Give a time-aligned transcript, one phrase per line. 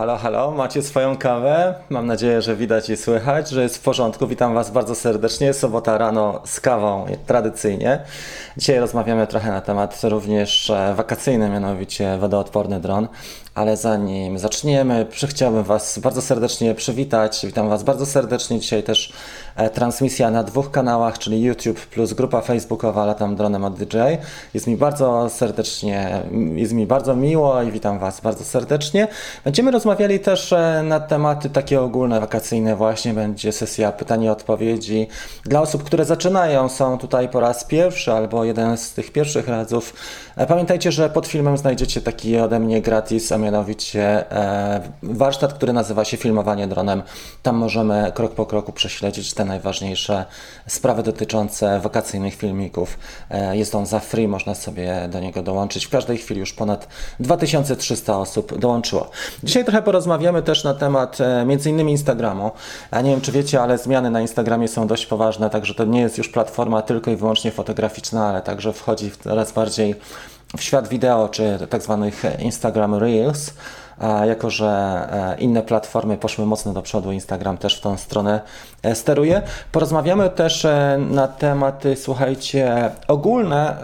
[0.00, 1.74] Halo, halo, macie swoją kawę?
[1.90, 4.26] Mam nadzieję, że widać i słychać, że jest w porządku.
[4.26, 5.52] Witam Was bardzo serdecznie.
[5.54, 8.00] Sobota rano z kawą, tradycyjnie.
[8.56, 13.08] Dzisiaj rozmawiamy trochę na temat również e, wakacyjny, mianowicie wodoodporny dron.
[13.54, 17.46] Ale zanim zaczniemy, chciałbym Was bardzo serdecznie przywitać.
[17.46, 18.60] Witam Was bardzo serdecznie.
[18.60, 19.12] Dzisiaj też
[19.56, 23.96] e, transmisja na dwóch kanałach, czyli YouTube plus grupa facebookowa Latam Dronem od DJ.
[24.54, 26.22] Jest mi bardzo serdecznie,
[26.54, 29.08] jest mi bardzo miło i witam Was bardzo serdecznie.
[29.44, 33.14] Będziemy rozmawiali też e, na tematy takie ogólne, wakacyjne właśnie.
[33.14, 35.08] Będzie sesja pytań i odpowiedzi
[35.44, 39.94] dla osób, które zaczynają, są tutaj po raz pierwszy albo jeden z tych pierwszych razów.
[40.40, 45.72] E, pamiętajcie, że pod filmem znajdziecie taki ode mnie gratis, a mianowicie e, warsztat, który
[45.72, 47.02] nazywa się Filmowanie dronem.
[47.42, 50.24] Tam możemy krok po kroku prześledzić te najważniejsze
[50.66, 52.98] sprawy dotyczące wakacyjnych filmików.
[53.52, 55.86] Jest on za free, można sobie do niego dołączyć.
[55.86, 56.88] W każdej chwili już ponad
[57.20, 59.10] 2300 osób dołączyło.
[59.44, 62.50] Dzisiaj trochę porozmawiamy też na temat e, innymi Instagramu.
[62.90, 66.00] A nie wiem, czy wiecie, ale zmiany na Instagramie są dość poważne, także to nie
[66.00, 69.94] jest już platforma tylko i wyłącznie fotograficzna, ale także wchodzi coraz bardziej
[70.56, 73.54] w świat wideo, czy tak zwanych Instagram Reels
[74.26, 74.68] jako że
[75.36, 78.40] e, inne platformy poszły mocno do przodu, Instagram też w tą stronę
[78.82, 79.42] e, steruje.
[79.72, 83.76] Porozmawiamy też e, na tematy, słuchajcie, ogólne,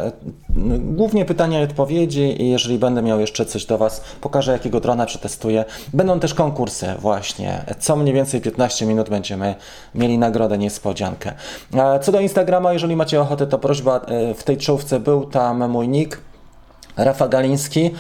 [0.78, 5.06] głównie pytania i odpowiedzi i jeżeli będę miał jeszcze coś do Was, pokażę jakiego drona
[5.06, 5.64] przetestuję.
[5.92, 9.54] Będą też konkursy właśnie, co mniej więcej 15 minut będziemy
[9.94, 11.32] mieli nagrodę, niespodziankę.
[12.02, 14.00] Co do Instagrama, jeżeli macie ochotę, to prośba,
[14.36, 16.20] w tej czołówce był tam mój nick,
[16.96, 17.90] Rafa Galiński.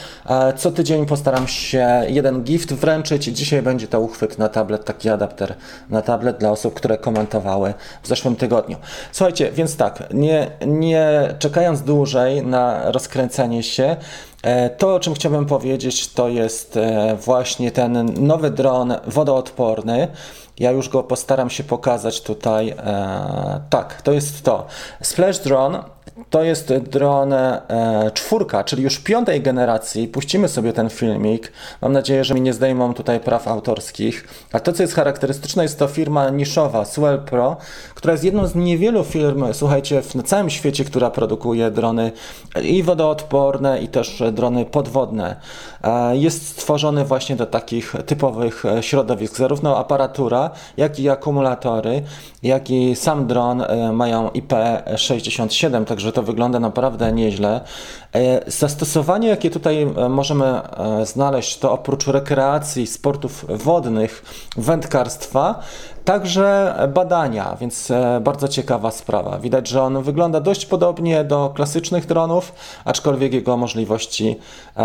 [0.56, 3.24] Co tydzień postaram się jeden gift wręczyć.
[3.24, 5.54] Dzisiaj będzie to uchwyt na tablet, taki adapter
[5.90, 8.76] na tablet dla osób, które komentowały w zeszłym tygodniu.
[9.12, 13.96] Słuchajcie, więc tak, nie, nie czekając dłużej na rozkręcenie się,
[14.42, 20.08] e, to, o czym chciałbym powiedzieć, to jest e, właśnie ten nowy dron wodoodporny.
[20.58, 22.68] Ja już go postaram się pokazać tutaj.
[22.68, 24.66] E, tak, to jest to.
[25.02, 25.95] Splash Drone
[26.30, 30.08] to jest dron e, czwórka, czyli już piątej generacji.
[30.08, 31.52] Puścimy sobie ten filmik.
[31.82, 34.28] Mam nadzieję, że mi nie zdejmą tutaj praw autorskich.
[34.52, 37.56] A to, co jest charakterystyczne, jest to firma niszowa Swell Pro,
[37.94, 42.12] która jest jedną z niewielu firm, słuchajcie, na całym świecie, która produkuje drony
[42.62, 45.36] i wodoodporne, i też drony podwodne.
[45.82, 49.36] E, jest stworzony właśnie do takich typowych środowisk.
[49.36, 52.02] Zarówno aparatura, jak i akumulatory,
[52.42, 57.60] jak i sam dron e, mają IP67, także że to wygląda naprawdę nieźle.
[58.14, 64.22] E, zastosowanie, jakie tutaj e, możemy e, znaleźć, to oprócz rekreacji, sportów wodnych,
[64.56, 65.60] wędkarstwa,
[66.04, 69.38] także badania, więc bardzo ciekawa sprawa.
[69.38, 72.52] Widać, że on wygląda dość podobnie do klasycznych dronów,
[72.84, 74.36] aczkolwiek jego możliwości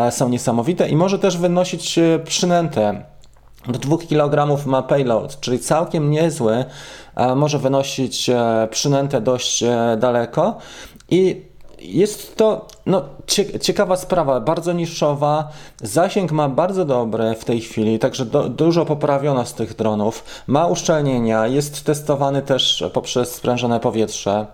[0.10, 3.04] są niesamowite i może też wynosić przynętę.
[3.68, 6.66] Do 2 kg ma payload, czyli całkiem niezły,
[7.36, 8.30] może wynosić
[8.70, 9.64] przynętę dość
[9.98, 10.58] daleko
[11.12, 11.52] i
[11.82, 13.04] jest to no,
[13.62, 15.50] ciekawa sprawa, bardzo niszowa.
[15.82, 20.24] Zasięg ma bardzo dobry w tej chwili, także do, dużo poprawiono z tych dronów.
[20.48, 24.46] Ma uszczelnienia, jest testowany też poprzez sprężone powietrze,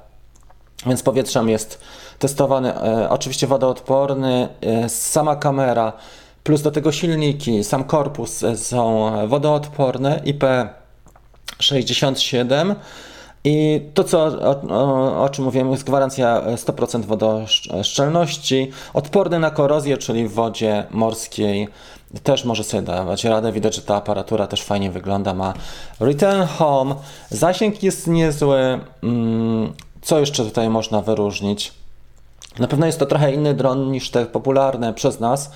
[0.86, 1.80] więc powietrzem jest
[2.20, 2.76] testowany.
[2.76, 5.94] E, oczywiście wodoodporny, e, sama kamera,
[6.44, 12.76] plus do tego silniki, sam korpus e, są wodoodporne IP67.
[13.50, 19.98] I to, co, o, o, o, czym mówiłem, jest gwarancja 100% wodoszczelności, odporny na korozję,
[19.98, 21.68] czyli w wodzie morskiej
[22.24, 23.52] też może sobie dawać radę.
[23.52, 25.54] Widać, że ta aparatura też fajnie wygląda, ma
[26.00, 26.96] return home,
[27.30, 28.80] zasięg jest niezły.
[29.04, 31.74] Mm, co jeszcze tutaj można wyróżnić?
[32.60, 35.52] Na pewno jest to trochę inny dron niż te popularne przez nas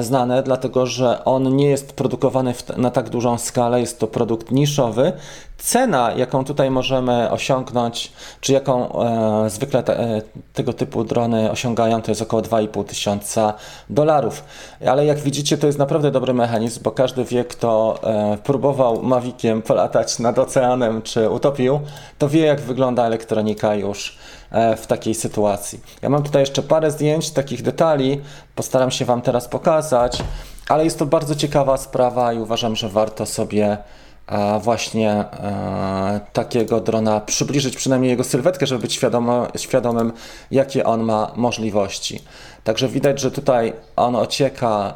[0.00, 5.12] znane, dlatego że on nie jest produkowany na tak dużą skalę, jest to produkt niszowy.
[5.60, 10.22] Cena, jaką tutaj możemy osiągnąć, czy jaką e, zwykle te, e,
[10.52, 13.54] tego typu drony osiągają, to jest około 2,5 tysiąca
[13.90, 14.44] dolarów.
[14.86, 19.62] Ale jak widzicie, to jest naprawdę dobry mechanizm, bo każdy wie, kto e, próbował Maviciem
[19.62, 21.80] polatać nad oceanem, czy utopił,
[22.18, 24.18] to wie, jak wygląda elektronika już
[24.50, 25.80] E, w takiej sytuacji.
[26.02, 28.20] Ja mam tutaj jeszcze parę zdjęć, takich detali,
[28.60, 30.22] postaram się Wam teraz pokazać,
[30.68, 33.78] ale jest to bardzo ciekawa sprawa i uważam, że warto sobie
[34.26, 40.12] e, właśnie e, takiego drona przybliżyć, przynajmniej jego sylwetkę, żeby być świadomo, świadomym,
[40.50, 42.22] jakie on ma możliwości.
[42.64, 44.94] Także widać, że tutaj on ocieka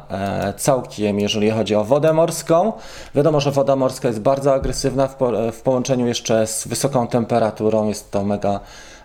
[0.57, 2.73] całkiem, jeżeli chodzi o wodę morską.
[3.15, 5.15] Wiadomo, że woda morska jest bardzo agresywna w,
[5.53, 8.59] w połączeniu jeszcze z wysoką temperaturą, jest to mega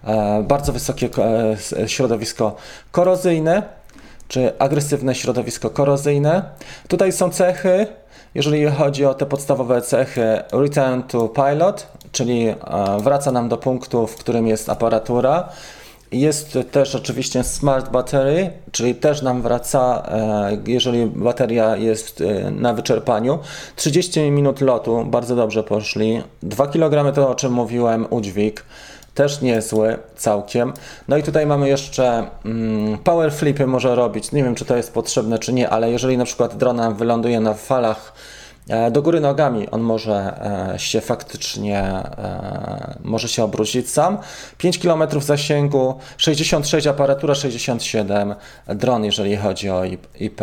[0.05, 1.09] E, bardzo wysokie
[1.79, 2.57] e, środowisko
[2.93, 3.80] korozyjne.
[4.31, 6.43] Czy agresywne środowisko korozyjne.
[6.89, 7.87] Tutaj są cechy,
[8.35, 12.57] jeżeli chodzi o te podstawowe cechy Return to Pilot, czyli e,
[13.01, 15.49] wraca nam do punktu, w którym jest aparatura.
[16.13, 22.75] Jest też oczywiście Smart Battery, czyli też nam wraca, e, jeżeli bateria jest e, na
[22.75, 23.39] wyczerpaniu.
[23.77, 26.23] 30 minut lotu, bardzo dobrze poszli.
[26.43, 28.65] 2 kg to o czym mówiłem, udźwig
[29.15, 30.73] też niezły całkiem.
[31.09, 34.33] No i tutaj mamy jeszcze mm, power flipy może robić.
[34.33, 37.55] Nie wiem, czy to jest potrzebne, czy nie, ale jeżeli na przykład drona wyląduje na
[37.55, 38.13] falach
[38.69, 40.41] e, do góry nogami, on może
[40.75, 44.19] e, się faktycznie e, może się obrócić sam.
[44.59, 48.35] 5 km zasięgu, 66 aparatura, 67
[48.69, 49.85] dron, jeżeli chodzi o
[50.21, 50.41] IP.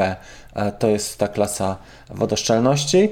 [0.80, 1.78] To jest ta klasa
[2.10, 3.10] wodoszczelności.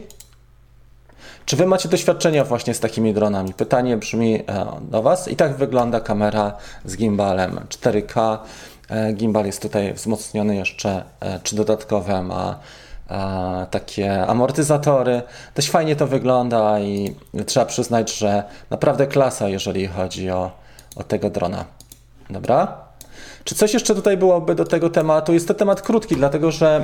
[1.46, 3.54] Czy Wy macie doświadczenia właśnie z takimi dronami?
[3.54, 5.28] Pytanie brzmi e, do Was.
[5.28, 8.38] I tak wygląda kamera z gimbalem 4K.
[8.90, 12.60] E, gimbal jest tutaj wzmocniony jeszcze, e, czy dodatkowe ma
[13.72, 15.22] takie amortyzatory.
[15.56, 17.16] Dość fajnie to wygląda i
[17.46, 20.52] trzeba przyznać, że naprawdę klasa, jeżeli chodzi o,
[20.96, 21.66] o tego drona.
[22.30, 22.85] Dobra?
[23.46, 25.34] Czy coś jeszcze tutaj byłoby do tego tematu?
[25.34, 26.84] Jest to temat krótki, dlatego że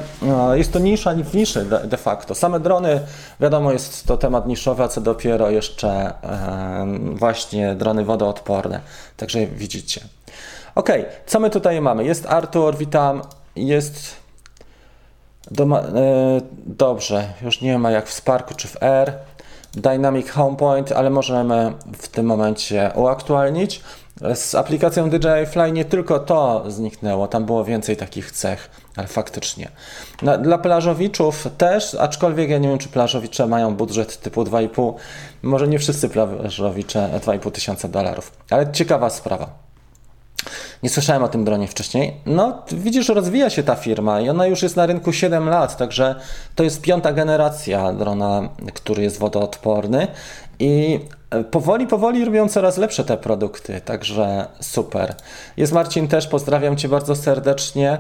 [0.52, 2.36] e, jest to nisza w niszy de facto.
[2.36, 3.00] Same drony,
[3.40, 8.80] wiadomo, jest to temat niszowy, a co dopiero jeszcze e, właśnie drony wodoodporne.
[9.18, 10.02] Także widzicie.
[10.76, 10.90] Ok,
[11.26, 12.06] co my tutaj mamy?
[12.06, 13.22] Jest Artur, witam.
[13.56, 14.16] Jest.
[15.52, 15.84] Doma, e,
[16.66, 19.14] dobrze, już nie ma jak w Sparku czy w R.
[19.74, 23.82] Dynamic Home Point, ale możemy w tym momencie uaktualnić.
[24.36, 29.72] Z aplikacją DJI Fly nie tylko to zniknęło, tam było więcej takich cech, ale faktycznie.
[30.22, 34.94] Na, dla plażowiczów też, aczkolwiek ja nie wiem, czy plażowicze mają budżet typu 2,5,
[35.42, 39.72] może nie wszyscy plażowicze 2,5 tysiąca dolarów, ale ciekawa sprawa.
[40.84, 42.14] Nie słyszałem o tym dronie wcześniej.
[42.26, 46.16] No, widzisz, rozwija się ta firma i ona już jest na rynku 7 lat, także
[46.56, 50.08] to jest piąta generacja drona, który jest wodoodporny
[50.62, 51.00] i
[51.30, 55.16] e, powoli, powoli robią coraz lepsze te produkty, także super.
[55.58, 57.98] Jest Marcin też, pozdrawiam Cię bardzo serdecznie.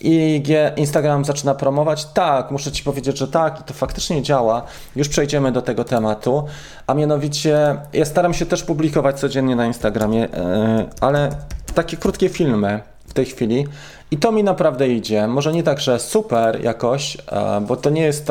[0.00, 2.04] IG Instagram zaczyna promować?
[2.04, 4.62] Tak, muszę Ci powiedzieć, że tak i to faktycznie działa.
[4.96, 6.44] Już przejdziemy do tego tematu.
[6.86, 11.30] A mianowicie, ja staram się też publikować codziennie na Instagramie, e, ale
[11.74, 13.66] takie krótkie filmy w tej chwili
[14.10, 15.26] i to mi naprawdę idzie.
[15.26, 18.26] Może nie tak, że super jakoś, e, bo to nie jest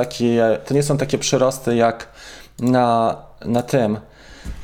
[0.65, 2.07] to nie są takie przyrosty jak
[2.59, 3.15] na,
[3.45, 4.00] na tym,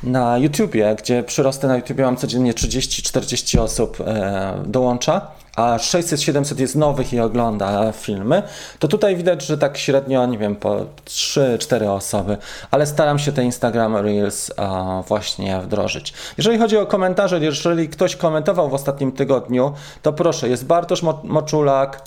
[0.02, 5.26] na YouTubie, gdzie przyrosty na YouTubie mam codziennie 30-40 osób e, dołącza,
[5.56, 8.42] a 600-700 jest nowych i ogląda filmy,
[8.78, 10.76] to tutaj widać, że tak średnio, nie wiem, po
[11.06, 12.36] 3-4 osoby,
[12.70, 16.12] ale staram się te Instagram Reels e, właśnie wdrożyć.
[16.38, 22.02] Jeżeli chodzi o komentarze, jeżeli ktoś komentował w ostatnim tygodniu, to proszę, jest Bartosz Moczulak,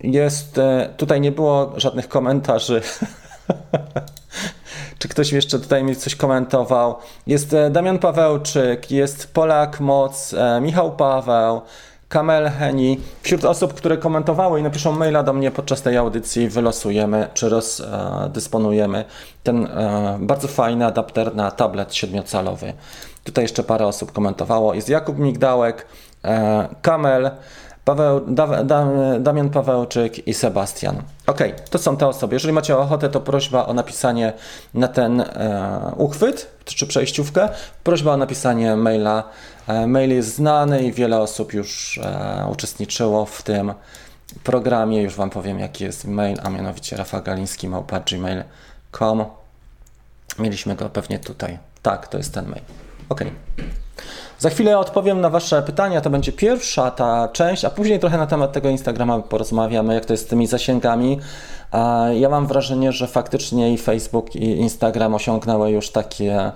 [0.00, 2.82] jest, e, tutaj nie było żadnych komentarzy
[5.00, 6.94] Czy ktoś jeszcze tutaj mi coś komentował?
[7.26, 11.60] Jest e, Damian Pawełczyk, jest Polak Moc, e, Michał Paweł,
[12.08, 13.00] Kamel Heni.
[13.22, 19.04] Wśród osób, które komentowały i napiszą maila do mnie podczas tej audycji, wylosujemy czy rozdysponujemy
[19.42, 22.72] ten e, bardzo fajny adapter na tablet siedmiocalowy.
[23.24, 24.74] Tutaj jeszcze parę osób komentowało.
[24.74, 25.86] Jest Jakub Migdałek,
[26.82, 27.30] Kamel,
[27.84, 28.86] Paweł, da, da,
[29.20, 31.02] Damian Pawełczyk i Sebastian.
[31.26, 31.38] Ok,
[31.70, 32.34] to są te osoby.
[32.34, 34.32] Jeżeli macie ochotę, to prośba o napisanie
[34.74, 37.48] na ten e, uchwyt czy przejściówkę.
[37.84, 39.24] Prośba o napisanie maila.
[39.68, 43.74] E, mail jest znany i wiele osób już e, uczestniczyło w tym
[44.44, 45.02] programie.
[45.02, 49.24] Już Wam powiem, jaki jest mail, a mianowicie rafagaliński.gmail.com
[50.38, 51.58] Mieliśmy go pewnie tutaj.
[51.82, 52.62] Tak, to jest ten mail.
[53.08, 53.20] Ok.
[54.40, 56.00] Za chwilę odpowiem na Wasze pytania.
[56.00, 60.12] To będzie pierwsza ta część, a później trochę na temat tego Instagrama porozmawiamy, jak to
[60.12, 61.18] jest z tymi zasięgami.
[62.14, 66.52] Ja mam wrażenie, że faktycznie i Facebook, i Instagram osiągnęły już takie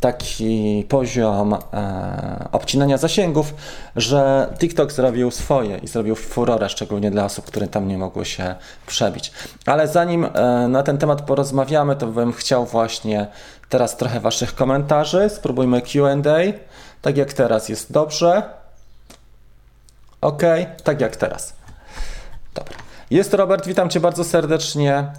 [0.00, 3.54] taki poziom e, obcinania zasięgów,
[3.96, 8.54] że TikTok zrobił swoje i zrobił furorę, szczególnie dla osób, które tam nie mogły się
[8.86, 9.32] przebić.
[9.66, 13.26] Ale zanim e, na ten temat porozmawiamy, to bym chciał właśnie
[13.68, 15.28] teraz trochę Waszych komentarzy.
[15.28, 16.34] Spróbujmy QA.
[17.02, 18.42] Tak jak teraz jest dobrze.
[20.20, 20.42] Ok,
[20.84, 21.52] tak jak teraz.
[22.54, 22.76] Dobra.
[23.10, 25.12] Jest Robert, witam Cię bardzo serdecznie.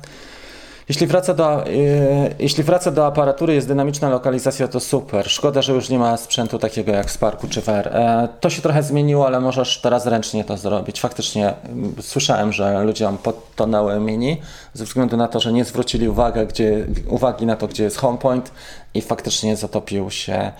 [0.89, 5.29] Jeśli wraca, do, yy, jeśli wraca do aparatury, jest dynamiczna lokalizacja, to super.
[5.29, 7.87] Szkoda, że już nie ma sprzętu takiego jak Sparku czy VR.
[7.87, 10.99] E, to się trochę zmieniło, ale możesz teraz ręcznie to zrobić.
[10.99, 11.53] Faktycznie
[11.97, 14.41] yy, słyszałem, że ludziom podtonęły mini
[14.73, 18.51] ze względu na to, że nie zwrócili uwagi, gdzie, uwagi na to, gdzie jest homepoint
[18.93, 20.51] i faktycznie zatopił się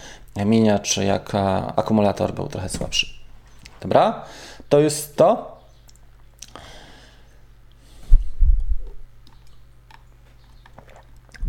[0.46, 1.32] minia, czy jak
[1.76, 3.08] akumulator był trochę słabszy.
[3.82, 4.26] Dobra?
[4.70, 5.51] To jest to.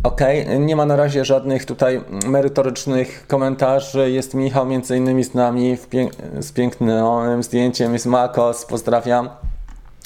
[0.03, 0.21] Ok,
[0.59, 4.11] nie ma na razie żadnych tutaj merytorycznych komentarzy.
[4.11, 5.77] Jest Michał między innymi z nami
[6.39, 9.29] z pięknym zdjęciem, jest Makos, pozdrawiam.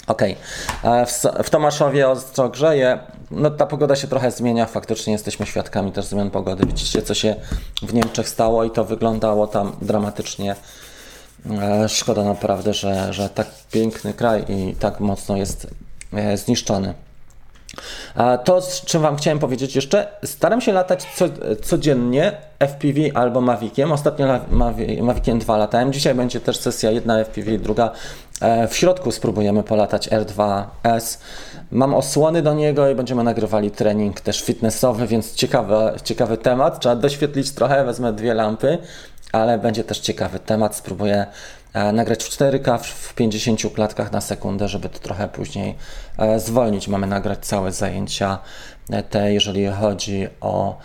[0.08, 0.22] Ok,
[1.08, 3.00] w, w Tomaszowie ostro grzeje.
[3.32, 6.66] No ta pogoda się trochę zmienia, faktycznie jesteśmy świadkami też zmian pogody.
[6.66, 7.36] Widzicie co się
[7.82, 10.56] w Niemczech stało i to wyglądało tam dramatycznie.
[11.52, 15.68] E, szkoda naprawdę, że, że tak piękny kraj i tak mocno jest
[16.14, 17.07] e, zniszczony.
[18.44, 21.26] To, z czym Wam chciałem powiedzieć jeszcze, staram się latać co,
[21.64, 23.92] codziennie FPV albo Maviciem.
[23.92, 24.40] Ostatnio
[25.02, 25.94] Maviciem 2 latałem.
[25.94, 27.92] Dzisiaj będzie też sesja jedna FPV, druga.
[28.42, 31.18] E, w środku spróbujemy polatać R2S.
[31.72, 36.80] Mam osłony do niego i będziemy nagrywali trening też fitnessowy, więc ciekawy, ciekawy temat.
[36.80, 38.78] Trzeba doświetlić trochę, wezmę dwie lampy,
[39.32, 40.76] ale będzie też ciekawy temat.
[40.76, 41.26] Spróbuję
[41.94, 45.76] nagrać w 4K w 50 klatkach na sekundę, żeby to trochę później
[46.18, 46.88] e, zwolnić.
[46.88, 48.40] Mamy nagrać całe zajęcia
[48.90, 50.78] e, te, jeżeli chodzi o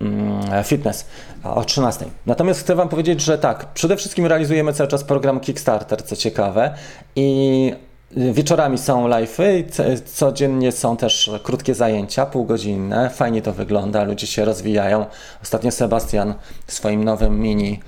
[0.00, 1.06] mm, fitness
[1.44, 2.06] o 13.
[2.26, 6.74] Natomiast chcę Wam powiedzieć, że tak, przede wszystkim realizujemy cały czas program Kickstarter, co ciekawe,
[7.16, 7.72] i
[8.16, 9.64] Wieczorami są live'y,
[10.04, 13.10] codziennie są też krótkie zajęcia, półgodzinne.
[13.10, 15.06] Fajnie to wygląda, ludzie się rozwijają.
[15.42, 16.34] Ostatnio Sebastian
[16.66, 17.80] swoim nowym mini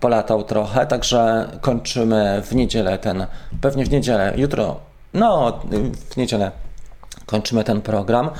[0.00, 3.26] polatał trochę, także kończymy w niedzielę ten,
[3.60, 4.76] pewnie w niedzielę, jutro,
[5.14, 5.60] no
[6.10, 6.50] w niedzielę
[7.26, 8.30] kończymy ten program.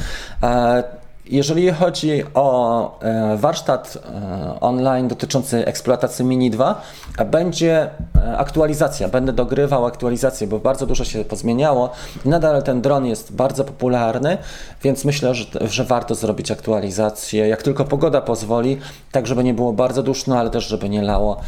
[1.30, 6.82] Jeżeli chodzi o e, warsztat e, online dotyczący eksploatacji Mini 2,
[7.26, 11.90] będzie e, aktualizacja, będę dogrywał aktualizację, bo bardzo dużo się pozmieniało.
[12.24, 14.38] Nadal ten dron jest bardzo popularny,
[14.82, 18.78] więc myślę, że, że warto zrobić aktualizację, jak tylko pogoda pozwoli,
[19.12, 21.40] tak żeby nie było bardzo duszno, ale też żeby nie lało.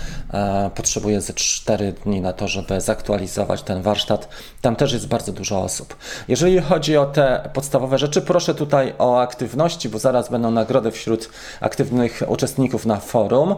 [0.75, 4.29] Potrzebuję ze 4 dni na to, żeby zaktualizować ten warsztat.
[4.61, 5.97] Tam też jest bardzo dużo osób.
[6.29, 11.31] Jeżeli chodzi o te podstawowe rzeczy, proszę tutaj o aktywność bo zaraz będą nagrody wśród
[11.61, 13.55] aktywnych uczestników na forum.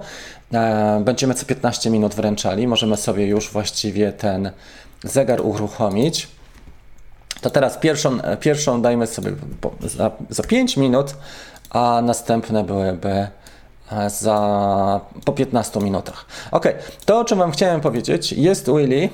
[0.52, 2.66] E, będziemy co 15 minut wręczali.
[2.66, 4.50] Możemy sobie już właściwie ten
[5.04, 6.28] zegar uruchomić.
[7.40, 9.32] To teraz pierwszą, pierwszą dajmy sobie
[9.80, 11.14] za, za 5 minut,
[11.70, 13.28] a następne byłyby
[13.92, 16.26] e, za po 15 minutach.
[16.50, 16.64] Ok,
[17.04, 19.08] to o czym Wam chciałem powiedzieć, jest Willy.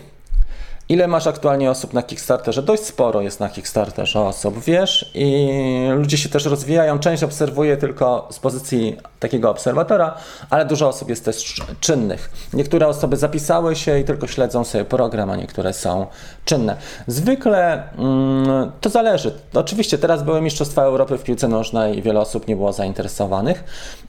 [0.88, 2.62] Ile masz aktualnie osób na Kickstarterze?
[2.62, 5.49] Dość sporo jest na Kickstarterze osób, wiesz, i
[5.97, 6.99] ludzie się też rozwijają.
[6.99, 10.14] Część obserwuje tylko z pozycji takiego obserwatora,
[10.50, 12.31] ale dużo osób jest też czynnych.
[12.52, 16.07] Niektóre osoby zapisały się i tylko śledzą sobie program, a niektóre są
[16.47, 16.76] czynne.
[17.07, 19.35] Zwykle mm, to zależy.
[19.55, 23.65] Oczywiście teraz były Mistrzostwa Europy w piłce nożnej i wiele osób nie było zainteresowanych,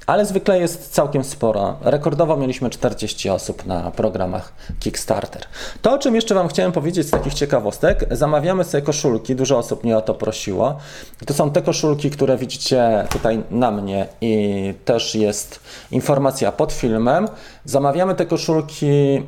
[0.07, 1.77] ale zwykle jest całkiem sporo.
[1.81, 5.41] Rekordowo mieliśmy 40 osób na programach Kickstarter.
[5.81, 9.83] To, o czym jeszcze Wam chciałem powiedzieć z takich ciekawostek, zamawiamy sobie koszulki, dużo osób
[9.83, 10.77] mnie o to prosiło.
[11.25, 15.59] To są te koszulki, które widzicie tutaj na mnie i też jest
[15.91, 17.27] informacja pod filmem.
[17.65, 19.21] Zamawiamy te koszulki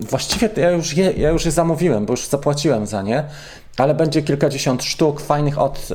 [0.00, 3.24] Właściwie ja już, je, ja już je zamówiłem, bo już zapłaciłem za nie,
[3.78, 5.88] ale będzie kilkadziesiąt sztuk fajnych od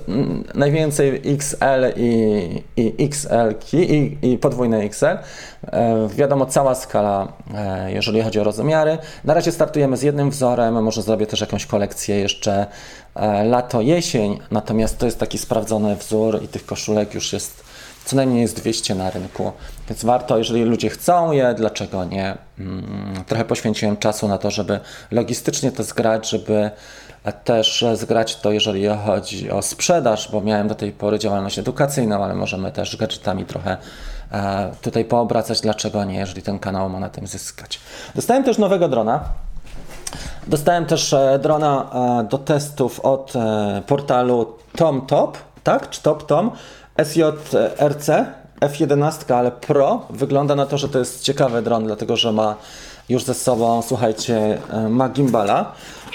[0.56, 5.06] najwięcej XL i, i XL i, i podwójne XL.
[5.06, 5.20] E,
[6.15, 8.98] wiadomo, cała skala, e, jeżeli chodzi o rozmiary.
[9.24, 12.68] Na razie startujemy z jednym wzorem, może zrobię też jakąś kolekcję jeszcze
[13.15, 17.68] e, lato-jesień, natomiast to jest taki sprawdzony wzór i tych koszulek już jest
[18.10, 19.51] co najmniej jest 200 na rynku,
[19.89, 22.38] więc warto, jeżeli ludzie chcą je, dlaczego nie?
[22.60, 24.80] Mm, trochę poświęciłem czasu na to, żeby
[25.12, 26.72] logistycznie to zgrać, żeby
[27.44, 32.36] też zgrać to, jeżeli chodzi o sprzedaż, bo miałem do tej pory działalność edukacyjną, ale
[32.36, 33.78] możemy też gadżetami trochę
[34.32, 37.80] e, tutaj poobracać, dlaczego nie, jeżeli ten kanał ma na tym zyskać.
[38.16, 39.24] Dostałem też nowego drona.
[40.48, 43.34] Dostałem też e, drona e, do testów od
[43.88, 45.89] portalu TomTop, tak?
[45.89, 46.51] Czy TopTom?
[47.03, 48.10] SJRC
[48.62, 50.01] F11, ale Pro.
[50.10, 52.56] Wygląda na to, że to jest ciekawy dron, dlatego że ma
[53.10, 55.72] już ze sobą, słuchajcie, e, ma gimbala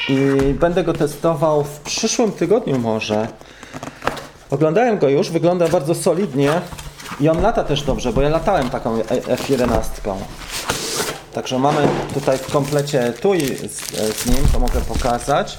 [0.09, 0.19] i
[0.61, 3.29] będę go testował w przyszłym tygodniu może.
[4.51, 6.51] Oglądałem go już, wygląda bardzo solidnie
[7.21, 10.15] i on lata też dobrze, bo ja latałem taką F11.
[11.33, 13.33] Także mamy tutaj w komplecie tu
[13.69, 15.59] z, z nim, to mogę pokazać.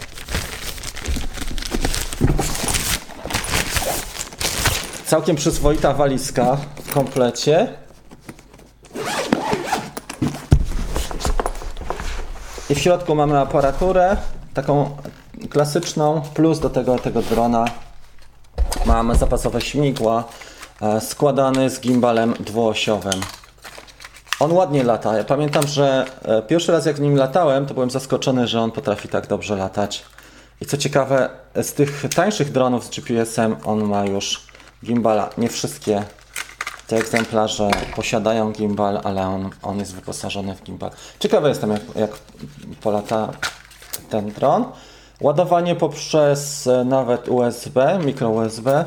[5.05, 7.67] Całkiem przyzwoita walizka w komplecie.
[12.69, 14.17] I w środku mamy aparaturę,
[14.53, 14.97] taką
[15.49, 17.65] klasyczną, plus do tego, tego drona
[18.85, 20.23] mamy zapasowe śmigła,
[20.81, 23.21] e, składany z gimbalem dwuosiowym.
[24.39, 25.17] On ładnie lata.
[25.17, 29.07] Ja pamiętam, że e, pierwszy raz jak nim latałem, to byłem zaskoczony, że on potrafi
[29.07, 30.05] tak dobrze latać.
[30.61, 34.44] I co ciekawe, z tych tańszych dronów z GPS-em on ma już
[34.85, 35.29] gimbala.
[35.37, 36.03] Nie wszystkie
[36.87, 40.91] te egzemplarze posiadają gimbal, ale on, on jest wyposażony w gimbal.
[41.19, 42.11] Ciekawy jestem, jak, jak
[42.81, 43.31] polata
[44.09, 44.65] ten dron.
[45.21, 48.85] Ładowanie poprzez e, nawet USB, mikro USB.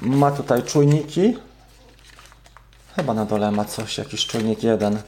[0.00, 1.36] Ma tutaj czujniki.
[2.96, 4.98] Chyba na dole ma coś, jakiś czujnik jeden.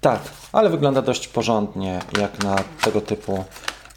[0.00, 0.20] Tak,
[0.52, 3.44] ale wygląda dość porządnie, jak na tego typu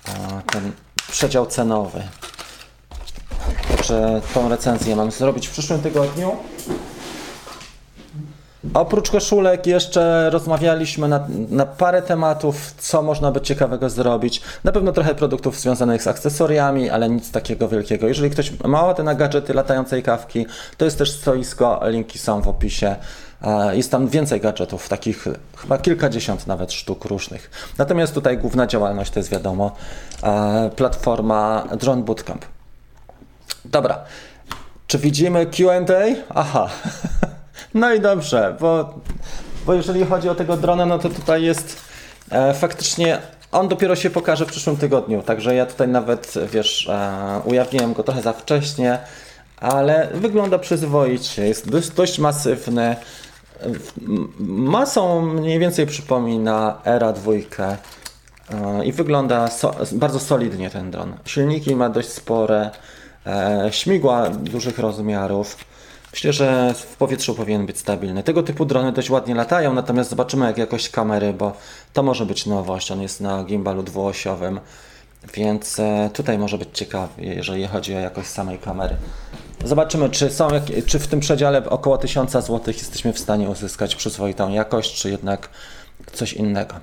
[0.07, 0.71] e, ten
[1.11, 2.03] przedział cenowy.
[3.87, 6.31] Także tą recenzję mam zrobić w przyszłym tygodniu.
[8.73, 14.41] Oprócz koszulek jeszcze rozmawialiśmy na, na, parę tematów, co można by ciekawego zrobić.
[14.63, 18.07] Na pewno trochę produktów związanych z akcesoriami, ale nic takiego wielkiego.
[18.07, 20.45] Jeżeli ktoś ma ochotę na gadżety latającej kawki,
[20.77, 22.95] to jest też stoisko, linki są w opisie.
[23.71, 25.25] Jest tam więcej gadżetów, takich
[25.57, 27.51] chyba kilkadziesiąt nawet sztuk różnych.
[27.77, 29.71] Natomiast tutaj główna działalność to jest wiadomo
[30.75, 32.56] platforma Drone Bootcamp.
[33.65, 33.99] Dobra,
[34.87, 35.95] czy widzimy QA?
[36.29, 36.69] Aha.
[37.73, 38.99] No i dobrze, bo,
[39.65, 41.77] bo jeżeli chodzi o tego drona, no to tutaj jest
[42.31, 43.17] e, faktycznie
[43.51, 48.03] on dopiero się pokaże w przyszłym tygodniu, także ja tutaj nawet, wiesz, e, ujawniłem go
[48.03, 48.99] trochę za wcześnie,
[49.57, 52.95] ale wygląda przyzwoicie, jest dość, dość masywny.
[54.39, 57.77] Masą mniej więcej przypomina Era 2 e,
[58.85, 61.13] i wygląda so, bardzo solidnie ten dron.
[61.25, 62.71] Silniki ma dość spore,
[63.71, 65.57] śmigła dużych rozmiarów.
[66.11, 68.23] Myślę, że w powietrzu powinien być stabilny.
[68.23, 71.53] Tego typu drony dość ładnie latają, natomiast zobaczymy jak jakość kamery, bo
[71.93, 72.91] to może być nowość.
[72.91, 74.59] On jest na gimbalu dwuosiowym,
[75.33, 78.95] więc e, tutaj może być ciekawie, jeżeli chodzi o jakość samej kamery.
[79.65, 80.47] Zobaczymy, czy, są,
[80.85, 85.49] czy w tym przedziale około 1000 zł jesteśmy w stanie uzyskać przyzwoitą jakość, czy jednak
[86.13, 86.75] coś innego.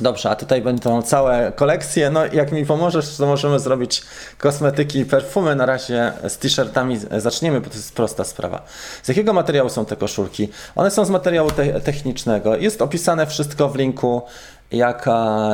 [0.00, 2.10] Dobrze, a tutaj będą całe kolekcje.
[2.10, 4.02] No, jak mi pomożesz, to możemy zrobić
[4.38, 5.56] kosmetyki i perfumy.
[5.56, 8.62] Na razie z t-shirtami zaczniemy, bo to jest prosta sprawa.
[9.02, 10.48] Z jakiego materiału są te koszulki?
[10.76, 12.56] One są z materiału te technicznego.
[12.56, 14.22] Jest opisane wszystko w linku.
[14.70, 15.08] Jak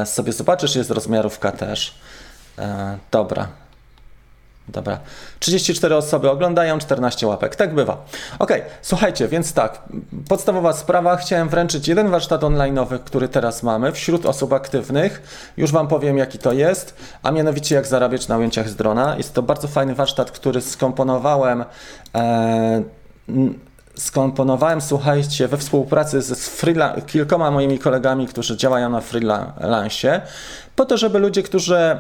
[0.05, 1.95] sobie zobaczysz, jest rozmiarówka też.
[2.59, 3.49] E, dobra,
[4.69, 4.99] Dobra.
[5.41, 7.57] 34 osoby oglądają, 14 łapek.
[7.57, 8.05] Tak bywa.
[8.39, 9.83] Ok, słuchajcie, więc tak.
[10.29, 11.17] Podstawowa sprawa.
[11.17, 15.23] Chciałem wręczyć jeden warsztat online'owy, który teraz mamy wśród osób aktywnych.
[15.57, 19.17] Już Wam powiem, jaki to jest, a mianowicie jak zarabiać na ujęciach z drona.
[19.17, 21.65] Jest to bardzo fajny warsztat, który skomponowałem.
[22.15, 22.83] E,
[23.97, 26.65] skomponowałem, słuchajcie, we współpracy z
[27.07, 30.21] kilkoma moimi kolegami, którzy działają na freelance,
[30.77, 31.99] po to, żeby ludzie, którzy e,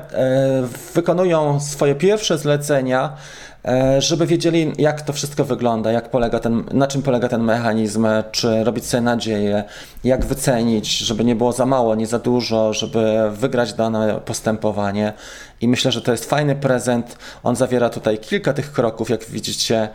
[0.94, 3.16] wykonują swoje pierwsze zlecenia,
[3.64, 8.06] e, żeby wiedzieli, jak to wszystko wygląda, jak polega ten, na czym polega ten mechanizm,
[8.32, 9.64] czy robić sobie nadzieję,
[10.04, 15.12] jak wycenić, żeby nie było za mało, nie za dużo, żeby wygrać dane postępowanie.
[15.60, 17.18] I myślę, że to jest fajny prezent.
[17.42, 19.88] On zawiera tutaj kilka tych kroków, jak widzicie,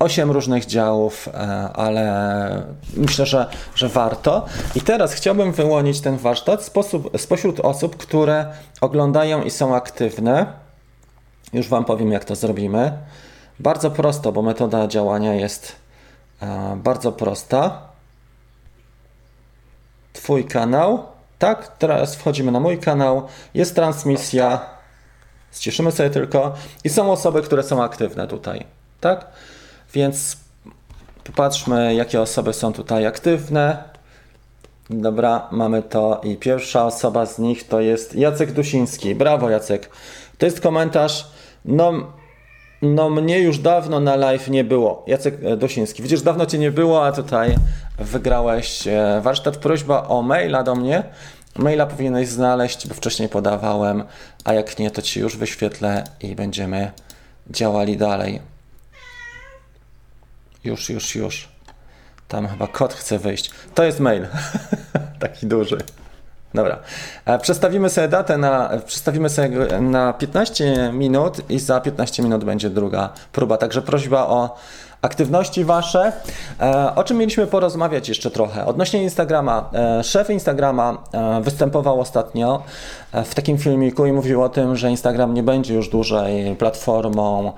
[0.00, 1.32] osiem różnych działów, e,
[1.72, 2.62] ale
[2.96, 4.46] myślę, że, że warto.
[4.74, 8.46] I teraz chciałbym wyłonić ten warsztat sposób, spośród osób, które
[8.80, 10.46] oglądają i są aktywne.
[11.52, 12.92] Już Wam powiem, jak to zrobimy.
[13.58, 15.76] Bardzo prosto, bo metoda działania jest
[16.42, 17.82] e, bardzo prosta.
[20.12, 21.02] Twój kanał.
[21.38, 23.26] Tak, teraz wchodzimy na mój kanał.
[23.54, 24.60] Jest transmisja.
[25.50, 26.54] Zciszymy sobie tylko.
[26.84, 28.66] I są osoby, które są aktywne tutaj.
[29.00, 29.26] Tak?
[29.94, 30.36] Więc
[31.24, 33.84] popatrzmy, jakie osoby są tutaj aktywne.
[34.90, 39.14] Dobra, mamy to i pierwsza osoba z nich to jest Jacek Dusiński.
[39.14, 39.90] Brawo Jacek.
[40.38, 41.30] To jest komentarz.
[41.64, 41.92] No,
[42.82, 45.04] no mnie już dawno na live nie było.
[45.06, 46.02] Jacek e, Dusiński.
[46.02, 47.56] Widzisz, dawno cię nie było, a tutaj
[47.98, 49.56] wygrałeś e, warsztat.
[49.56, 51.02] Prośba o maila do mnie.
[51.56, 54.04] Maila powinieneś znaleźć, bo wcześniej podawałem,
[54.44, 56.90] a jak nie, to ci już wyświetlę i będziemy
[57.50, 58.40] działali dalej.
[60.64, 61.48] Już, już, już.
[62.28, 63.50] Tam chyba kot chce wyjść.
[63.74, 64.26] To jest mail.
[65.20, 65.78] Taki duży.
[66.54, 66.78] Dobra.
[67.24, 72.70] E, przestawimy sobie datę na, przestawimy sobie na 15 minut i za 15 minut będzie
[72.70, 73.56] druga próba.
[73.56, 74.56] Także prośba o
[75.02, 76.12] aktywności wasze.
[76.60, 78.66] E, o czym mieliśmy porozmawiać jeszcze trochę?
[78.66, 79.70] Odnośnie Instagrama.
[79.72, 80.98] E, szef Instagrama
[81.42, 82.62] występował ostatnio
[83.24, 87.52] w takim filmiku i mówił o tym, że Instagram nie będzie już dłużej platformą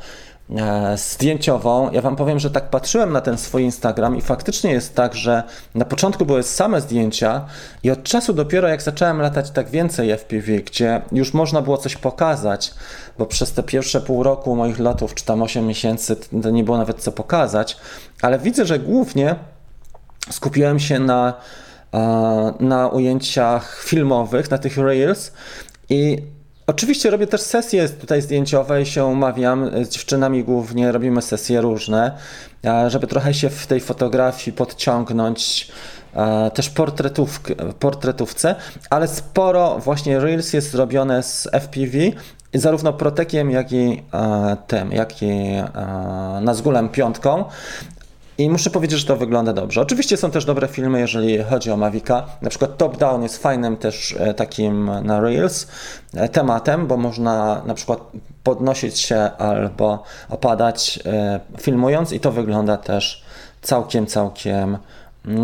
[0.96, 1.90] zdjęciową.
[1.92, 5.42] Ja Wam powiem, że tak patrzyłem na ten swój Instagram i faktycznie jest tak, że
[5.74, 7.44] na początku były same zdjęcia
[7.82, 11.96] i od czasu dopiero jak zacząłem latać tak więcej FPV, gdzie już można było coś
[11.96, 12.74] pokazać,
[13.18, 16.78] bo przez te pierwsze pół roku moich lotów, czy tam 8 miesięcy, to nie było
[16.78, 17.76] nawet co pokazać,
[18.22, 19.36] ale widzę, że głównie
[20.30, 21.34] skupiłem się na,
[21.94, 25.32] e, na ujęciach filmowych, na tych reels
[25.88, 26.18] i
[26.66, 32.12] Oczywiście robię też sesje tutaj zdjęciowe i się umawiam z dziewczynami głównie, robimy sesje różne,
[32.86, 35.68] żeby trochę się w tej fotografii podciągnąć,
[36.54, 36.72] też
[37.78, 38.54] portretówce,
[38.90, 41.98] ale sporo właśnie Reels jest zrobione z FPV,
[42.54, 44.02] zarówno Protekiem, jak i
[44.66, 45.62] tym, jak i
[46.40, 47.44] Nazgulem piątką.
[48.42, 49.80] I muszę powiedzieć, że to wygląda dobrze.
[49.80, 52.26] Oczywiście są też dobre filmy, jeżeli chodzi o Mavica.
[52.42, 55.66] Na przykład Top Down jest fajnym też e, takim na Reels
[56.14, 58.00] e, tematem, bo można na przykład
[58.42, 63.24] podnosić się albo opadać e, filmując i to wygląda też
[63.62, 64.78] całkiem, całkiem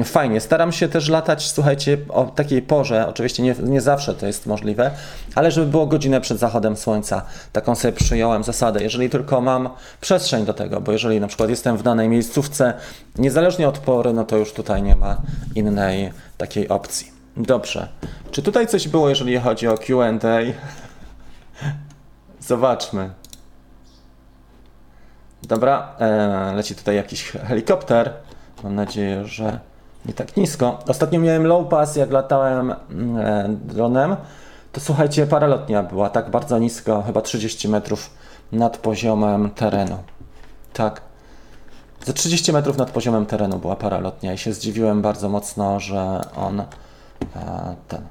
[0.05, 0.41] fajnie.
[0.41, 4.91] Staram się też latać, słuchajcie, o takiej porze, oczywiście nie, nie zawsze to jest możliwe,
[5.35, 7.23] ale żeby było godzinę przed zachodem słońca.
[7.53, 9.69] Taką sobie przyjąłem zasadę, jeżeli tylko mam
[10.01, 12.75] przestrzeń do tego, bo jeżeli na przykład jestem w danej miejscówce,
[13.19, 15.23] niezależnie od pory, no to już tutaj nie ma
[15.55, 17.13] innej takiej opcji.
[17.37, 17.89] Dobrze.
[18.31, 20.11] Czy tutaj coś było, jeżeli chodzi o QA?
[22.41, 23.11] Zobaczmy.
[25.43, 28.13] Dobra, e, leci tutaj jakiś helikopter.
[28.65, 29.61] Mam nadzieję, że
[30.09, 30.79] nie tak nisko.
[30.89, 34.17] Ostatnio miałem low pass, jak latałem mm, e, dronem,
[34.73, 38.11] to słuchajcie, paralotnia była tak bardzo nisko, chyba 30 metrów
[38.53, 39.99] nad poziomem terenu.
[40.73, 41.01] Tak.
[42.05, 46.61] Za 30 metrów nad poziomem terenu była paralotnia i się zdziwiłem bardzo mocno, że on
[46.61, 46.67] e,
[47.89, 48.03] ten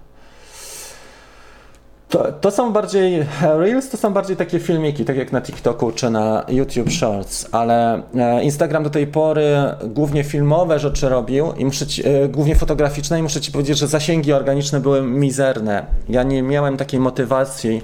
[2.09, 6.09] to, to są bardziej Reels, to są bardziej takie filmiki, tak jak na TikToku czy
[6.09, 11.87] na YouTube Shorts, ale e, Instagram do tej pory głównie filmowe rzeczy robił i muszę
[11.87, 15.85] ci, e, głównie fotograficzne i muszę ci powiedzieć, że zasięgi organiczne były mizerne.
[16.09, 17.81] Ja nie miałem takiej motywacji.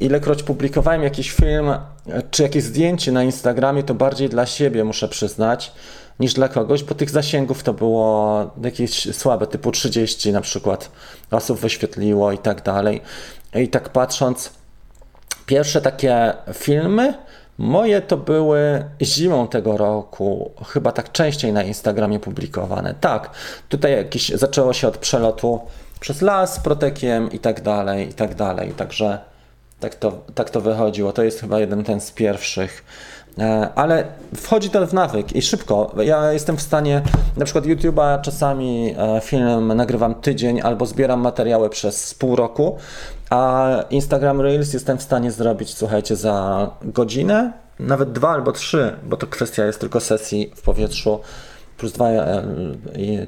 [0.00, 1.82] Ilekroć publikowałem jakiś film e,
[2.30, 5.72] czy jakieś zdjęcie na Instagramie, to bardziej dla siebie muszę przyznać
[6.20, 10.90] niż dla kogoś, bo tych zasięgów to było jakieś słabe, typu 30 na przykład
[11.30, 13.00] osób wyświetliło i tak dalej.
[13.54, 14.50] I tak patrząc,
[15.46, 17.14] pierwsze takie filmy
[17.58, 22.94] moje to były zimą tego roku, chyba tak częściej na Instagramie publikowane.
[23.00, 23.30] Tak,
[23.68, 25.60] tutaj jakieś zaczęło się od przelotu
[26.00, 28.72] przez las, protekiem i tak dalej, i tak dalej.
[28.72, 29.18] Także
[29.80, 31.12] tak to, tak to wychodziło.
[31.12, 32.84] To jest chyba jeden ten z pierwszych.
[33.38, 34.04] E, ale
[34.36, 35.94] wchodzi to w nawyk i szybko.
[36.04, 37.02] Ja jestem w stanie,
[37.36, 42.76] na przykład YouTube'a czasami e, film nagrywam tydzień albo zbieram materiały przez pół roku,
[43.30, 49.16] a Instagram Reels jestem w stanie zrobić, słuchajcie, za godzinę, nawet dwa albo trzy, bo
[49.16, 51.20] to kwestia jest tylko sesji w powietrzu
[51.76, 52.42] plus dwa e,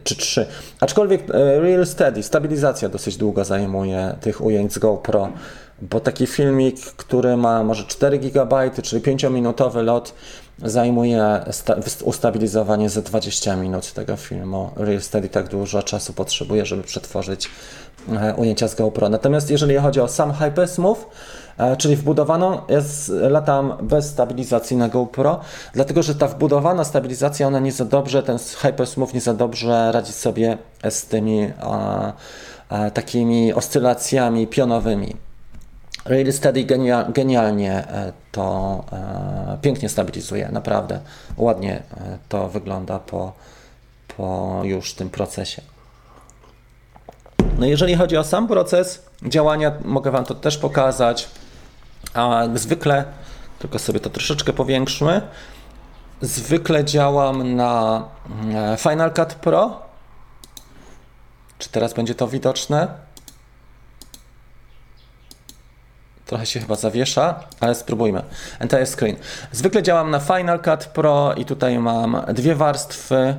[0.05, 0.47] czy trzy.
[0.81, 1.23] Aczkolwiek
[1.61, 5.33] Real Steady, stabilizacja dosyć długo zajmuje tych ujęć z GoPro
[5.83, 10.15] bo taki filmik, który ma może 4 GB, czyli 5-minutowy lot,
[10.63, 11.45] zajmuje
[12.05, 14.71] ustabilizowanie ze 20 minut tego filmu.
[14.77, 17.51] Real Steady tak dużo czasu potrzebuje, żeby przetworzyć
[18.13, 19.09] e, ujęcia z GoPro.
[19.09, 20.99] Natomiast jeżeli chodzi o sam Hypersmooth,
[21.59, 22.81] e, czyli wbudowaną, ja
[23.31, 25.41] latam bez stabilizacji na GoPro,
[25.73, 30.13] dlatego że ta wbudowana stabilizacja, ona nie za dobrze, ten Hypersmooth nie za dobrze radzi
[30.13, 30.59] sobie
[30.91, 32.13] z tymi a,
[32.69, 35.26] a, takimi oscylacjami pionowymi.
[36.09, 41.01] Rail Steady genial, genialnie e, to e, pięknie stabilizuje, naprawdę
[41.37, 43.33] ładnie e, to wygląda po,
[44.17, 45.63] po już tym procesie.
[47.59, 51.29] No jeżeli chodzi o sam proces działania, mogę Wam to też pokazać.
[52.15, 53.05] A zwykle,
[53.59, 55.21] tylko sobie to troszeczkę powiększmy,
[56.21, 58.05] zwykle działam na
[58.79, 59.81] Final Cut Pro.
[61.59, 63.06] Czy teraz będzie to widoczne?
[66.27, 68.23] Trochę się chyba zawiesza, ale spróbujmy.
[68.59, 69.17] Entire screen.
[69.53, 73.35] Zwykle działam na Final Cut Pro i tutaj mam dwie warstwy,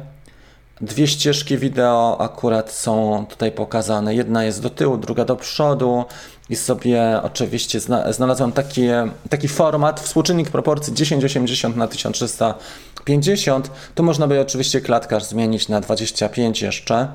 [0.81, 4.15] dwie ścieżki wideo akurat są tutaj pokazane.
[4.15, 6.05] Jedna jest do tyłu, druga do przodu
[6.49, 8.81] i sobie oczywiście znalazłem taki,
[9.29, 13.71] taki format, współczynnik proporcji 1080 na 1350.
[13.95, 17.07] Tu można by oczywiście klatkarz zmienić na 25 jeszcze,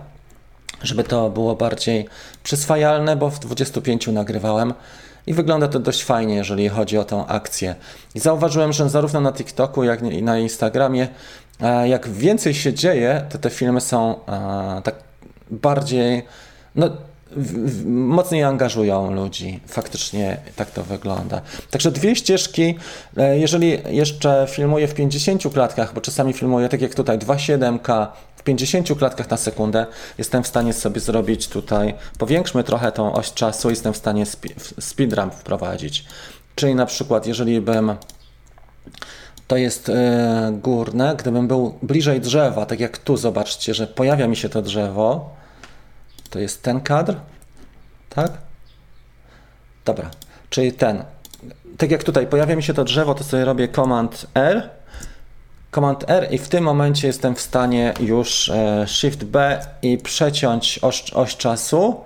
[0.83, 2.09] żeby to było bardziej
[2.43, 4.75] przyswajalne, bo w 25 nagrywałem
[5.27, 7.75] i wygląda to dość fajnie, jeżeli chodzi o tą akcję.
[8.15, 11.09] I zauważyłem, że zarówno na TikToku, jak i na Instagramie,
[11.61, 14.95] e, jak więcej się dzieje, to te filmy są e, tak
[15.51, 16.23] bardziej,
[16.75, 16.91] no,
[17.85, 19.61] mocniej angażują ludzi.
[19.67, 21.41] Faktycznie tak to wygląda.
[21.71, 22.75] Także dwie ścieżki.
[23.17, 28.43] E, jeżeli jeszcze filmuję w 50 klatkach, bo czasami filmuję tak jak tutaj 2.7K w
[28.43, 29.87] 50 klatkach na sekundę
[30.19, 34.25] jestem w stanie sobie zrobić tutaj, powiększmy trochę tą oś czasu, jestem w stanie
[34.81, 36.05] speedrun wprowadzić.
[36.55, 37.95] Czyli na przykład, jeżeli bym
[39.47, 39.95] to jest yy,
[40.53, 45.31] górne, gdybym był bliżej drzewa, tak jak tu zobaczcie, że pojawia mi się to drzewo,
[46.33, 47.17] to jest ten kadr,
[48.09, 48.33] tak?
[49.85, 50.11] Dobra.
[50.51, 51.05] czyli ten.
[51.79, 54.71] Tak jak tutaj pojawia mi się to drzewo, to sobie robię Command R,
[55.75, 60.79] Command R i w tym momencie jestem w stanie już e, Shift B i przeciąć
[60.83, 62.01] oś, oś czasu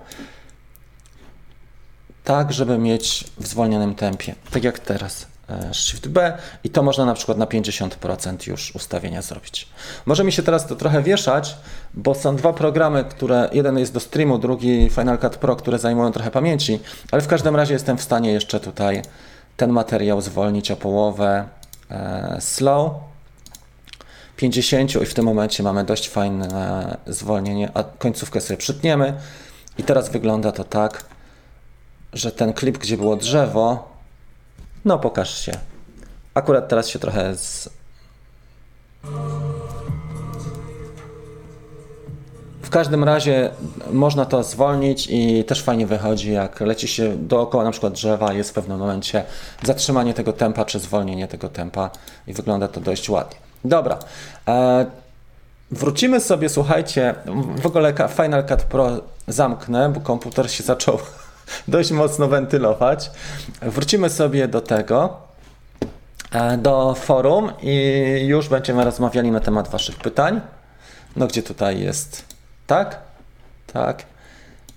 [2.25, 5.27] tak, żeby mieć w zwolnionym tempie, tak jak teraz.
[5.51, 9.69] E, Shift B i to można na przykład na 50% już ustawienia zrobić.
[10.07, 11.57] Może mi się teraz to trochę wieszać,
[11.95, 16.13] bo są dwa programy, które jeden jest do streamu, drugi Final Cut Pro, które zajmują
[16.13, 16.79] trochę pamięci,
[17.11, 19.03] ale w każdym razie jestem w stanie jeszcze tutaj
[19.57, 21.45] ten materiał zwolnić o połowę
[21.91, 22.93] e, slow
[24.37, 29.15] 50 i w tym momencie mamy dość fajne zwolnienie, a końcówkę sobie przytniemy
[29.79, 31.05] i teraz wygląda to tak,
[32.13, 33.96] że ten klip, gdzie było drzewo,
[34.87, 35.53] no pokaż się.
[36.35, 37.71] Akurat teraz się trochę z...
[42.63, 43.51] W każdym razie
[43.93, 48.51] można to zwolnić i też fajnie wychodzi, jak leci się dookoła na przykład drzewa, jest
[48.51, 49.25] w pewnym momencie
[49.63, 51.91] zatrzymanie tego tempa czy zwolnienie tego tempa
[52.27, 53.37] i wygląda to dość ładnie.
[53.65, 53.99] Dobra.
[54.49, 54.87] E,
[55.71, 57.15] wrócimy sobie, słuchajcie,
[57.63, 58.91] w ogóle Final Cut Pro
[59.29, 60.99] zamknę, bo komputer się zaczął
[61.69, 63.11] dość mocno wentylować.
[63.63, 65.17] Wrócimy sobie do tego,
[66.33, 70.41] e, do forum i już będziemy rozmawiali na temat Waszych pytań.
[71.17, 72.25] No gdzie tutaj jest?
[72.67, 73.01] Tak?
[73.73, 74.03] Tak.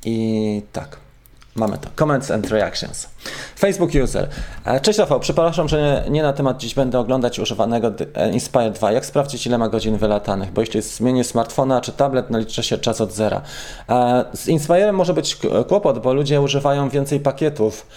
[0.06, 1.09] I tak.
[1.60, 1.90] Mamy to.
[1.96, 3.10] Comments and reactions.
[3.60, 4.28] Facebook user.
[4.66, 8.92] E, cześć Rafał, przepraszam, że nie na temat dziś będę oglądać używanego e, Inspire 2.
[8.92, 10.52] Jak sprawdzić ile ma godzin wylatanych?
[10.52, 13.42] Bo jeśli zmienię smartfona czy tablet, naliczy się czas od zera.
[13.90, 17.88] E, z Inspirem może być kłopot, bo ludzie używają więcej pakietów.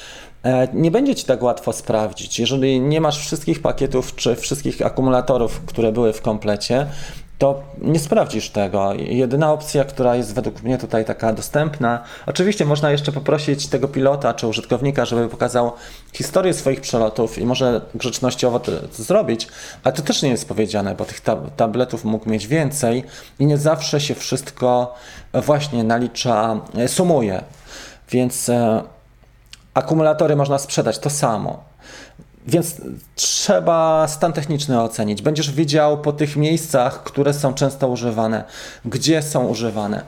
[0.72, 2.38] Nie będzie Ci tak łatwo sprawdzić.
[2.40, 6.86] Jeżeli nie masz wszystkich pakietów czy wszystkich akumulatorów, które były w komplecie,
[7.42, 8.92] to nie sprawdzisz tego.
[8.94, 14.34] Jedyna opcja, która jest według mnie tutaj taka dostępna, oczywiście można jeszcze poprosić tego pilota
[14.34, 15.72] czy użytkownika, żeby pokazał
[16.12, 19.48] historię swoich przelotów i może grzecznościowo to, to zrobić,
[19.84, 23.04] ale to też nie jest powiedziane, bo tych tab tabletów mógł mieć więcej
[23.38, 24.94] i nie zawsze się wszystko
[25.32, 27.42] właśnie nalicza, e, sumuje.
[28.10, 28.82] Więc e,
[29.74, 31.71] akumulatory można sprzedać to samo.
[32.46, 32.76] Więc
[33.14, 35.22] trzeba stan techniczny ocenić.
[35.22, 38.44] Będziesz widział po tych miejscach, które są często używane,
[38.84, 40.02] gdzie są używane.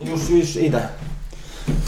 [0.00, 0.88] Już, już idę.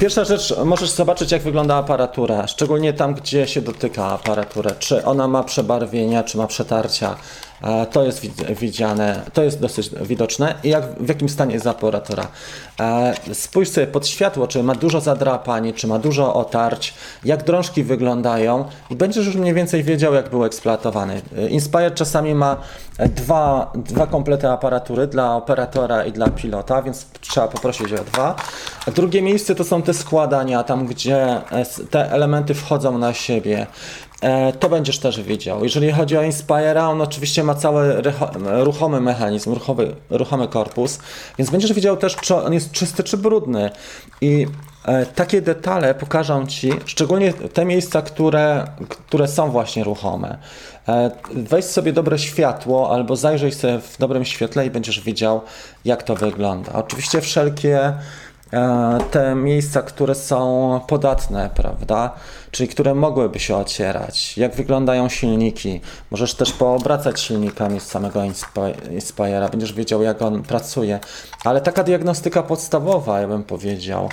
[0.01, 4.71] Pierwsza rzecz, możesz zobaczyć, jak wygląda aparatura, szczególnie tam, gdzie się dotyka aparaturę.
[4.79, 7.17] Czy ona ma przebarwienia, czy ma przetarcia.
[7.62, 8.27] E, to jest
[8.61, 10.55] widziane, to jest dosyć widoczne.
[10.64, 12.29] I jak, w jakim stanie jest aparatura.
[12.81, 17.83] E, spójrz sobie pod światło, czy ma dużo zadrapań, czy ma dużo otarć, jak drążki
[17.83, 21.23] wyglądają i będziesz już mniej więcej wiedział, jak był eksploatowany.
[21.38, 22.57] E, Inspire czasami ma
[22.99, 28.35] dwa, dwa komplety aparatury dla operatora i dla pilota, więc trzeba poprosić o dwa.
[28.95, 31.40] Drugie miejsce to są te składania, tam gdzie
[31.90, 33.66] te elementy wchodzą na siebie.
[34.27, 35.65] E, to będziesz też widział.
[35.65, 38.03] Jeżeli chodzi o Inspira, on oczywiście ma cały
[38.45, 40.99] ruchomy mechanizm, ruchomy, ruchomy korpus,
[41.39, 43.71] więc będziesz widział też, czy on jest czysty czy brudny.
[44.21, 44.47] I
[44.85, 50.39] e, takie detale pokażą Ci, szczególnie te miejsca, które, które są właśnie ruchome.
[50.89, 55.41] E, weź sobie dobre światło albo zajrzyj sobie w dobrym świetle i będziesz widział,
[55.85, 56.73] jak to wygląda.
[56.73, 57.93] Oczywiście wszelkie
[59.11, 62.15] te miejsca, które są podatne, prawda?
[62.51, 64.39] Czyli które mogłyby się ocierać.
[64.39, 65.81] Jak wyglądają silniki?
[66.11, 71.01] Możesz też poobracać silnikami z samego Inspire'a, będziesz wiedział, jak on pracuje.
[71.45, 74.09] Ale taka diagnostyka podstawowa, ja bym powiedział.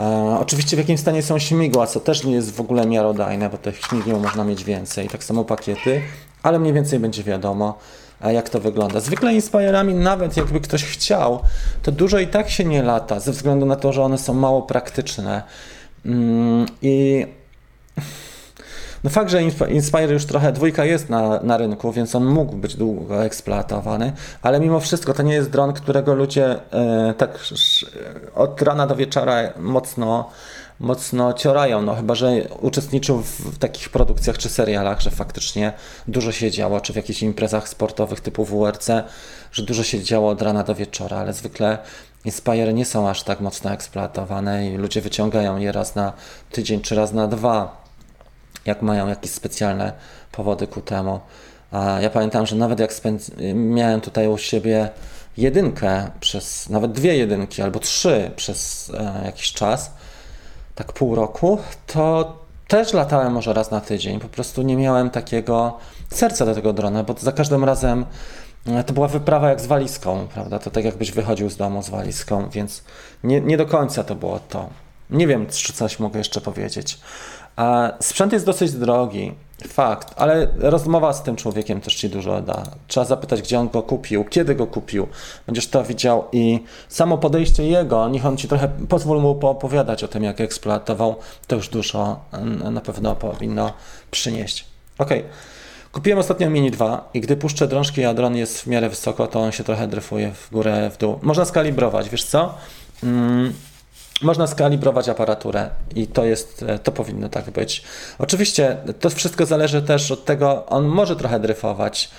[0.00, 3.58] E, oczywiście w jakim stanie są śmigła, co też nie jest w ogóle miarodajne, bo
[3.58, 6.02] tych śmigieł można mieć więcej, tak samo pakiety,
[6.42, 7.78] ale mniej więcej będzie wiadomo
[8.28, 9.00] jak to wygląda.
[9.00, 11.40] Zwykle Inspirami, nawet jakby ktoś chciał,
[11.82, 14.62] to dużo i tak się nie lata, ze względu na to, że one są mało
[14.62, 15.42] praktyczne.
[16.06, 17.26] Mm, I
[19.04, 22.76] no fakt, że Inspire już trochę dwójka jest na, na rynku, więc on mógł być
[22.76, 27.38] długo eksploatowany, ale mimo wszystko to nie jest dron, którego ludzie e, tak
[28.34, 30.30] od rana do wieczora mocno
[30.80, 35.72] mocno ciorają, no chyba, że uczestniczył w takich produkcjach czy serialach, że faktycznie
[36.08, 38.88] dużo się działo, czy w jakichś imprezach sportowych typu WRC,
[39.52, 41.78] że dużo się działo od rana do wieczora, ale zwykle
[42.24, 46.12] Inspire nie są aż tak mocno eksploatowane i ludzie wyciągają je raz na
[46.50, 47.84] tydzień czy raz na dwa,
[48.66, 49.92] jak mają jakieś specjalne
[50.32, 51.20] powody ku temu.
[51.72, 52.92] A ja pamiętam, że nawet jak
[53.54, 54.90] miałem tutaj u siebie
[55.36, 59.90] jedynkę przez, nawet dwie jedynki albo trzy przez e, jakiś czas,
[60.80, 62.36] tak pół roku, to
[62.68, 64.20] też latałem może raz na tydzień.
[64.20, 65.78] Po prostu nie miałem takiego
[66.10, 68.06] serca do tego drona, bo za każdym razem
[68.86, 70.58] to była wyprawa jak z walizką, prawda?
[70.58, 72.82] To tak jakbyś wychodził z domu z walizką, więc
[73.24, 74.68] nie, nie do końca to było to.
[75.10, 77.00] Nie wiem, czy coś mogę jeszcze powiedzieć.
[78.00, 79.34] Sprzęt jest dosyć drogi,
[79.68, 82.62] fakt, ale rozmowa z tym człowiekiem też ci dużo da.
[82.86, 85.06] Trzeba zapytać, gdzie on go kupił, kiedy go kupił.
[85.46, 90.08] Będziesz to widział i samo podejście jego, niech on ci trochę pozwól mu poopowiadać o
[90.08, 92.20] tym, jak eksploatował, to już dużo
[92.70, 93.72] na pewno powinno
[94.10, 94.64] przynieść.
[94.98, 95.10] Ok.
[95.92, 99.40] Kupiłem ostatnio Mini 2 i gdy puszczę drążki, a dron jest w miarę wysoko, to
[99.40, 101.18] on się trochę dryfuje w górę, w dół.
[101.22, 102.54] Można skalibrować, wiesz co?
[103.02, 103.52] Mm,
[104.22, 107.82] można skalibrować aparaturę i to jest, e, to powinno tak być.
[108.18, 112.10] Oczywiście to wszystko zależy też od tego, on może trochę dryfować,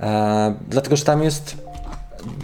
[0.00, 1.56] e, dlatego że tam jest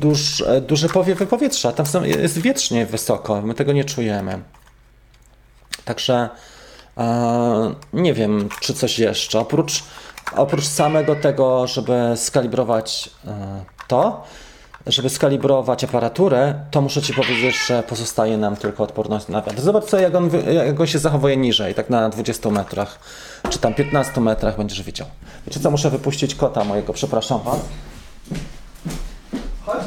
[0.01, 4.39] duż, e, duże powiewy powietrza, tam są, jest wietrznie wysoko, my tego nie czujemy.
[5.85, 6.29] Także
[6.99, 9.41] e, nie wiem, czy coś jeszcze.
[9.41, 9.85] Oprócz,
[10.37, 14.25] oprócz samego tego, żeby skalibrować e, to,
[14.89, 19.61] żeby skalibrować aparaturę, to muszę Ci powiedzieć, że pozostaje nam tylko odporność na wiatr.
[19.61, 22.99] Zobacz co, jak on, jak on się zachowuje niżej, tak na 20 metrach,
[23.51, 25.07] czy tam 15 metrach będziesz widział.
[25.47, 27.61] Wiecie co, muszę wypuścić kota mojego, przepraszam Was.
[29.67, 29.83] Chodź.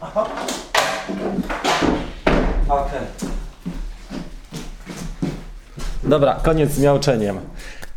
[0.00, 0.26] Aha.
[2.68, 2.78] Okej.
[2.78, 3.34] Okay.
[6.04, 7.40] Dobra, koniec z miauczeniem.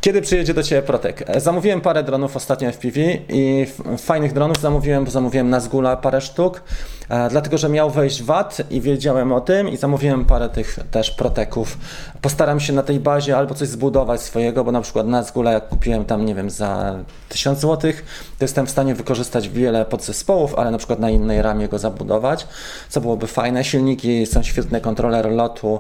[0.02, 1.24] Kiedy przyjedzie do Ciebie Protek?
[1.28, 5.98] E, zamówiłem parę dronów ostatnio w PV i fajnych dronów zamówiłem, bo zamówiłem na Zgula
[5.98, 6.64] parę sztuk,
[7.10, 11.12] e, dlatego że miał wejść VAT i wiedziałem o tym i zamówiłem parę tych też
[11.12, 11.78] Proteków.
[12.22, 15.70] Postaram się na tej bazie albo coś zbudować swojego, bo na przykład na Zgula jak
[15.70, 16.96] kupiłem tam, nie wiem, za
[17.30, 17.92] 1000 zł,
[18.38, 22.48] to jestem w stanie wykorzystać wiele podzespołów, ale na przykład na innej ramie go zabudować,
[22.90, 23.64] co byłoby fajne.
[23.64, 25.80] Silniki są świetne, kontroler lotu,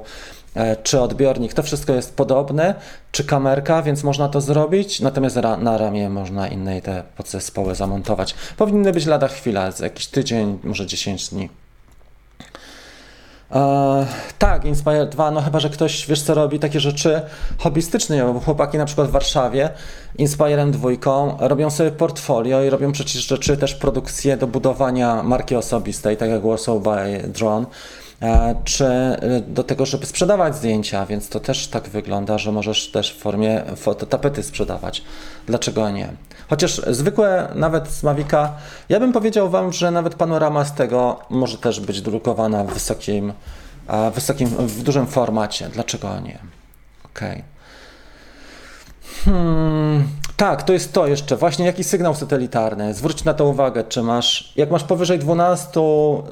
[0.84, 2.76] czy odbiornik, to wszystko jest podobne,
[3.12, 8.36] czy kamerka, więc można to zrobić, natomiast na ramię można innej te podzespoły zamontować.
[8.58, 11.50] Powinny być lada chwila, jakiś tydzień, może 10 dni.
[13.52, 14.06] Eee,
[14.40, 17.22] tak, Inspire 2, no chyba, że ktoś, wiesz co, robi takie rzeczy
[17.58, 19.70] hobbystycznie, bo chłopaki na przykład w Warszawie
[20.18, 20.90] Inspirem 2
[21.40, 26.42] robią sobie portfolio i robią przecież rzeczy, też produkcje do budowania marki osobistej, tak jak
[26.42, 27.66] Warsaw by Drone.
[28.22, 32.92] E, czy e, do tego, żeby sprzedawać zdjęcia, więc to też tak wygląda, że możesz
[32.92, 35.04] też w formie fototapety sprzedawać.
[35.46, 36.14] Dlaczego nie?
[36.50, 38.54] Chociaż zwykłe, nawet z Mavica,
[38.90, 43.34] ja bym powiedział Wam, że nawet panorama z tego może też być drukowana w wysokim,
[44.14, 45.70] wysokim w dużym formacie.
[45.70, 46.40] Dlaczego nie?
[47.06, 47.32] Okej.
[47.32, 47.44] Okay.
[49.26, 51.38] Hmm, tak, to jest to jeszcze.
[51.38, 52.93] Właśnie jaki sygnał satelitarny.
[52.93, 55.82] Zwróć na to uwagę, czy masz, jak masz powyżej 12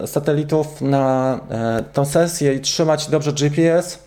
[0.06, 4.00] satelitów na e, tą sesję i trzymać dobrze GPS,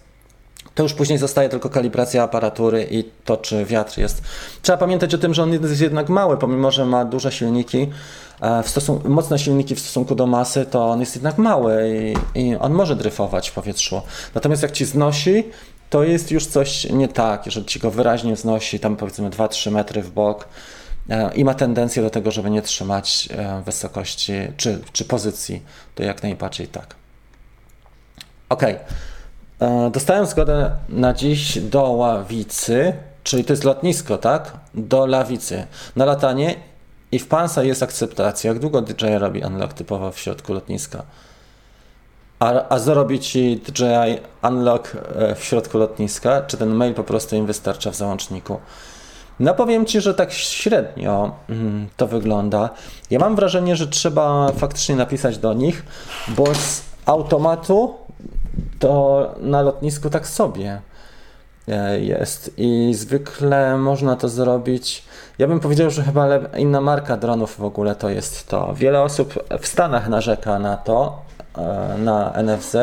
[0.74, 4.22] to już później zostaje tylko kalibracja aparatury i to, czy wiatr jest.
[4.62, 7.90] Trzeba pamiętać o tym, że on jest jednak mały, pomimo że ma duże silniki,
[8.40, 11.74] e, w stosunku, mocne silniki w stosunku do masy, to on jest jednak mały
[12.34, 14.02] i, i on może dryfować w powietrzu.
[14.34, 15.44] Natomiast jak ci znosi,
[15.90, 20.03] to jest już coś nie tak, jeżeli ci go wyraźnie wznosi, tam powiedzmy 2-3 metry
[20.03, 20.48] w bok
[21.11, 25.62] e, i ma tendencję do tego, żeby nie trzymać e, wysokości czy, czy pozycji,
[25.94, 26.94] to jak najbardziej tak.
[28.48, 28.62] Ok.
[28.62, 32.92] E, dostałem zgodę na dziś do Ławicy,
[33.24, 34.53] czyli to jest lotnisko, tak?
[34.74, 35.66] Do Lawicy.
[35.96, 36.55] Na latanie
[37.12, 38.48] i w Pansa jest akceptacja.
[38.48, 41.03] Jak długo DJ robi unlock typowo w środku lotniska?
[42.38, 46.42] A, a zrobi ci DJI Unlock e, w środku lotniska?
[46.42, 48.61] Czy ten mail po prostu im wystarcza w załączniku?
[49.40, 52.70] No powiem Ci, że tak średnio mm, to wygląda.
[53.11, 55.83] Ja mam wrażenie, że trzeba faktycznie napisać do nich,
[56.29, 57.94] bo z automatu
[58.79, 60.81] to na lotnisku tak sobie
[61.68, 65.05] e, jest i zwykle można to zrobić.
[65.38, 68.74] Ja bym powiedział, że chyba inna marka dronów w ogóle to jest to.
[68.74, 71.28] Wiele osób w Stanach narzeka na to,
[71.99, 72.77] na NFZ.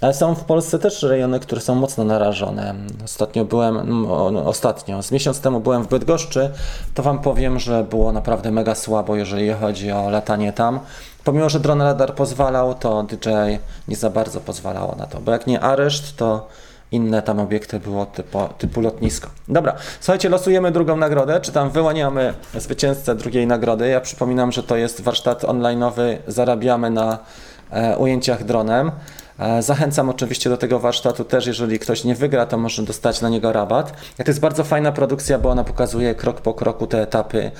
[0.00, 2.74] Ale są w Polsce też rejony, które są mocno narażone.
[3.04, 6.50] Ostatnio byłem, no, ostatnio, z miesiąc temu byłem w Bydgoszczy,
[6.94, 10.80] to Wam powiem, że było naprawdę mega słabo, jeżeli chodzi o latanie tam.
[11.24, 13.58] Pomimo, że dron radar pozwalał, to DJI
[13.88, 16.48] nie za bardzo pozwalało na to, bo jak nie areszt, to
[16.92, 19.28] inne tam obiekty było typu, typu lotnisko.
[19.48, 23.88] Dobra, słuchajcie, losujemy drugą nagrodę, czy tam wyłaniamy zwycięzcę drugiej nagrody.
[23.88, 27.49] Ja przypominam, że to jest warsztat online'owy, zarabiamy na E,
[27.98, 28.90] ujęciach dronem.
[29.38, 33.28] E, zachęcam oczywiście do tego warsztatu też, jeżeli ktoś nie wygra, to może dostać na
[33.28, 33.92] niego rabat.
[34.16, 37.50] To jest bardzo fajna produkcja, bo ona pokazuje krok po kroku te etapy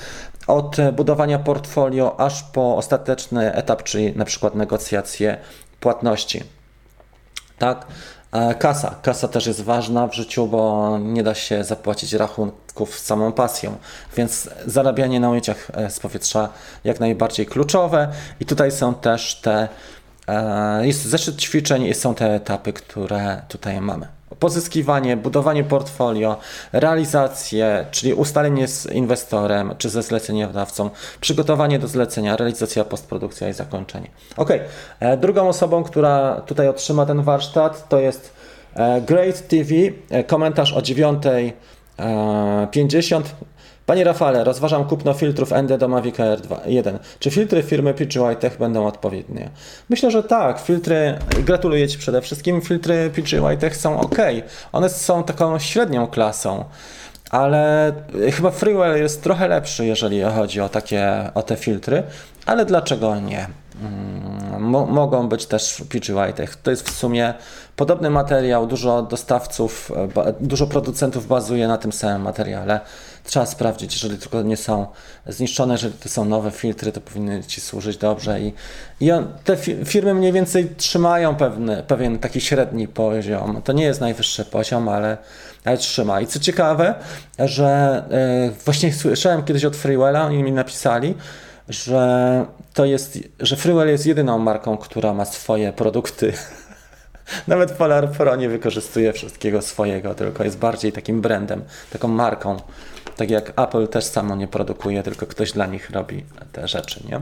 [0.46, 5.36] od budowania portfolio aż po ostateczny etap, czyli na przykład negocjacje
[5.80, 6.42] płatności.
[7.58, 7.86] Tak?
[8.32, 8.94] E, kasa.
[9.02, 13.76] Kasa też jest ważna w życiu, bo nie da się zapłacić rachunków z samą pasją.
[14.16, 16.48] Więc zarabianie na ujęciach e, z powietrza
[16.84, 18.08] jak najbardziej kluczowe.
[18.40, 19.68] I tutaj są też te, e,
[20.82, 24.06] jest zeszyt ćwiczeń i są te etapy, które tutaj mamy
[24.40, 26.36] pozyskiwanie, budowanie portfolio,
[26.72, 34.10] realizację, czyli ustalenie z inwestorem czy ze zleceniodawcą, przygotowanie do zlecenia, realizacja, postprodukcja i zakończenie.
[34.36, 34.50] Ok,
[35.00, 38.32] e, drugą osobą, która tutaj otrzyma ten warsztat to jest
[38.74, 39.74] e, Great TV,
[40.10, 43.22] e, komentarz o 9.50.
[43.90, 46.98] Panie Rafale, rozważam kupno filtrów ND do Mavic Air 2, 1.
[47.18, 49.50] Czy filtry firmy PGY Tech będą odpowiednie?
[49.88, 50.60] Myślę, że tak.
[50.60, 54.16] Filtry, gratuluję Ci przede wszystkim, filtry PGY Tech są ok.
[54.72, 56.64] One są taką średnią klasą
[57.30, 57.92] ale
[58.32, 62.02] chyba Freewell jest trochę lepszy, jeżeli chodzi o takie o te filtry,
[62.46, 63.46] ale dlaczego nie?
[63.82, 66.56] Mm, mogą być też PGY Tech.
[66.56, 67.34] To jest w sumie
[67.80, 69.92] podobny materiał, dużo dostawców,
[70.40, 72.80] dużo producentów bazuje na tym samym materiale
[73.24, 74.86] trzeba sprawdzić, jeżeli tylko nie są
[75.26, 78.52] zniszczone, jeżeli to są nowe filtry, to powinny Ci służyć dobrze i,
[79.00, 83.62] i on, te firmy mniej więcej trzymają pewny, pewien taki średni poziom.
[83.64, 85.18] To nie jest najwyższy poziom, ale,
[85.64, 86.20] ale trzyma.
[86.20, 86.94] I co ciekawe,
[87.38, 88.02] że
[88.46, 91.14] yy, właśnie słyszałem kiedyś od Freewella, oni mi napisali,
[91.68, 96.32] że to jest, że Freewell jest jedyną marką, która ma swoje produkty
[97.46, 101.62] nawet Polar Pro nie wykorzystuje wszystkiego swojego, tylko jest bardziej takim brandem,
[101.92, 102.56] taką marką.
[103.16, 107.20] Tak jak Apple też samo nie produkuje, tylko ktoś dla nich robi te rzeczy, nie?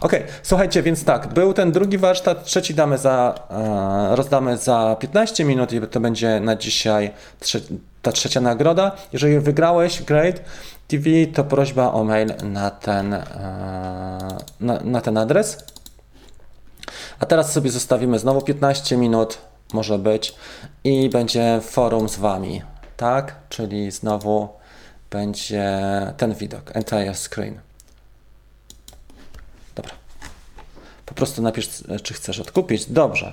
[0.00, 5.44] Ok, słuchajcie, więc tak, był ten drugi warsztat, trzeci damy za, e, rozdamy za 15
[5.44, 7.60] minut i to będzie na dzisiaj trze
[8.02, 8.92] ta trzecia nagroda.
[9.12, 10.40] Jeżeli wygrałeś, great.
[10.88, 13.22] TV, to prośba o mail na ten, e,
[14.60, 15.64] na, na ten adres.
[17.20, 19.38] A teraz sobie zostawimy znowu 15 minut,
[19.72, 20.34] może być,
[20.84, 22.62] i będzie forum z Wami,
[22.96, 23.34] tak?
[23.48, 24.48] Czyli znowu
[25.10, 25.78] będzie
[26.16, 27.60] ten widok, entire screen.
[29.74, 29.92] Dobra.
[31.06, 31.68] Po prostu napisz,
[32.02, 32.86] czy chcesz odkupić.
[32.86, 33.32] Dobrze.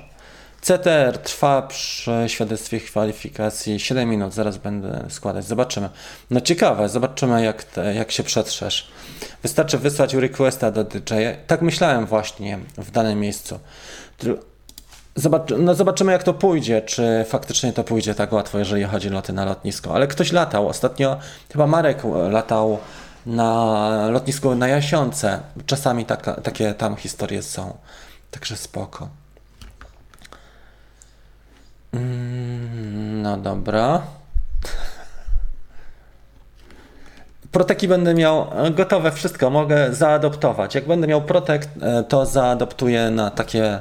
[0.62, 5.46] CTR trwa przy świadectwie kwalifikacji 7 minut, zaraz będę składać.
[5.46, 5.90] Zobaczymy.
[6.30, 8.88] No ciekawe, zobaczymy jak, te, jak się przetrzesz.
[9.44, 11.14] Wystarczy wysłać requesta do DJ.
[11.48, 13.60] Tak myślałem właśnie w danym miejscu.
[15.58, 19.34] No zobaczymy, jak to pójdzie, czy faktycznie to pójdzie tak łatwo, jeżeli chodzi o loty
[19.34, 19.96] na lotnisko.
[19.96, 20.68] Ale ktoś latał.
[20.68, 21.18] Ostatnio
[21.52, 22.78] chyba Marek latał
[23.26, 25.40] na lotnisku na Jasiące.
[25.66, 27.78] Czasami taka, takie tam historie są.
[28.32, 29.10] Także spoko.
[31.94, 34.02] Mm, no dobra.
[37.52, 40.76] Proteki będę miał gotowe wszystko, mogę zaadoptować.
[40.76, 43.80] Jak będę miał protek, e, to zaadoptuję na takie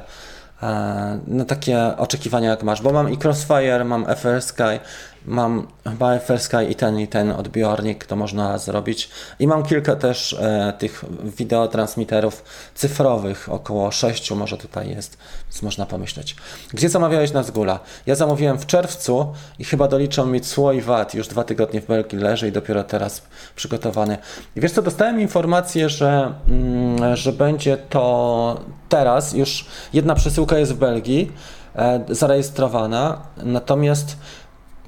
[1.27, 4.79] na takie oczekiwania, jak masz, bo mam i Crossfire, mam FR Sky,
[5.27, 9.09] mam chyba FR Sky i ten i ten odbiornik, to można zrobić.
[9.39, 12.43] I mam kilka też e, tych wideotransmiterów
[12.75, 16.35] cyfrowych, około 6 może tutaj jest, więc można pomyśleć.
[16.73, 17.79] Gdzie zamawiałeś na Zgula?
[18.05, 21.87] Ja zamówiłem w czerwcu i chyba doliczą mi cło i VAT, już dwa tygodnie w
[21.87, 23.21] Belgii leży i dopiero teraz
[23.55, 24.17] przygotowany.
[24.55, 30.73] I wiesz co, dostałem informację, że, mm, że będzie to teraz, już jedna przesyłka jest
[30.73, 31.31] w Belgii,
[31.75, 34.17] e, zarejestrowana, natomiast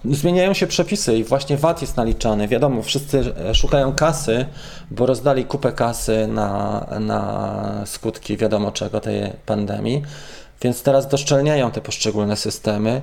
[0.06, 2.48] Zmieniają się przepisy i właśnie VAT jest naliczany.
[2.48, 4.46] Wiadomo, wszyscy e, szukają kasy,
[4.92, 10.04] bo rozdali kupę kasy na, na skutki wiadomo czego tej pandemii,
[10.62, 13.02] więc teraz doszczelniają te poszczególne systemy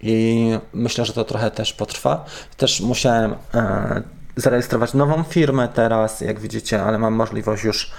[0.00, 2.24] i myślę, że to trochę też potrwa.
[2.56, 4.02] Też musiałem e,
[4.36, 7.90] zarejestrować nową firmę teraz, jak widzicie, ale mam możliwość już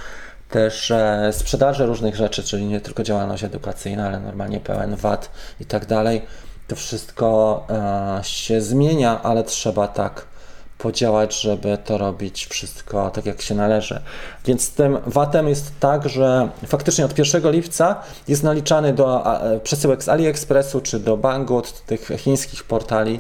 [0.50, 5.30] też e, sprzedaży różnych rzeczy, czyli nie tylko działalność edukacyjna, ale normalnie pełen VAT
[5.60, 6.22] i tak dalej
[6.68, 10.26] to wszystko e, się zmienia, ale trzeba tak
[10.78, 14.02] podziałać, żeby to robić wszystko tak, jak się należy.
[14.46, 17.96] Więc z tym VAT-em jest tak, że faktycznie od 1 lipca
[18.28, 23.20] jest naliczany do e, przesyłek z AliExpressu czy do Banggood, tych chińskich portali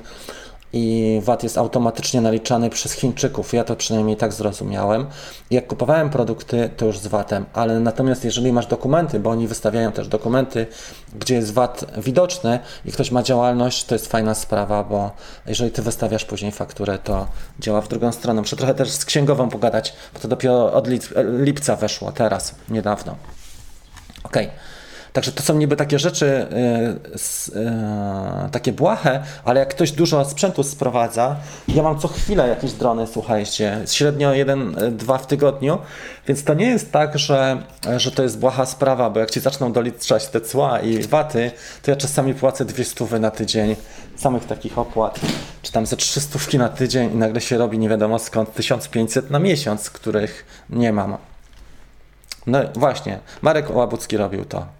[0.73, 3.53] i VAT jest automatycznie naliczany przez Chińczyków.
[3.53, 5.05] Ja to przynajmniej tak zrozumiałem.
[5.51, 9.91] Jak kupowałem produkty, to już z VAT-em, ale natomiast jeżeli masz dokumenty, bo oni wystawiają
[9.91, 10.67] też dokumenty,
[11.15, 15.11] gdzie jest VAT widoczny i ktoś ma działalność, to jest fajna sprawa, bo
[15.45, 17.27] jeżeli ty wystawiasz później fakturę, to
[17.59, 18.41] działa w drugą stronę.
[18.41, 20.87] Muszę trochę też z księgową pogadać, bo to dopiero od
[21.39, 23.15] lipca weszło, teraz, niedawno.
[24.23, 24.45] Okej.
[24.45, 24.68] Okay.
[25.19, 26.47] Także to są niby takie rzeczy
[28.51, 31.35] takie błahe, ale jak ktoś dużo sprzętu sprowadza,
[31.67, 35.77] ja mam co chwilę jakieś drony, słuchajcie, średnio jeden, dwa w tygodniu,
[36.27, 37.63] więc to nie jest tak, że,
[37.97, 41.51] że to jest błaha sprawa, bo jak ci zaczną doliczać te cła i waty,
[41.83, 43.75] to ja czasami płacę dwie stówy na tydzień
[44.15, 45.19] samych takich opłat,
[45.61, 49.39] czy tam ze 300 na tydzień i nagle się robi nie wiadomo skąd 1500 na
[49.39, 51.17] miesiąc, których nie mam.
[52.47, 54.78] No właśnie, Marek Łabucki robił to.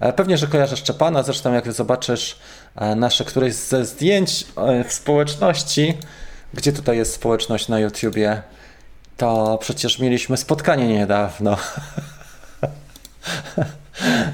[0.00, 2.38] E, pewnie, że kojarzę Szczepana, zresztą jak zobaczysz
[2.76, 5.94] e, nasze któreś ze zdjęć e, w społeczności,
[6.54, 8.42] gdzie tutaj jest społeczność na YouTubie,
[9.16, 11.56] to przecież mieliśmy spotkanie niedawno.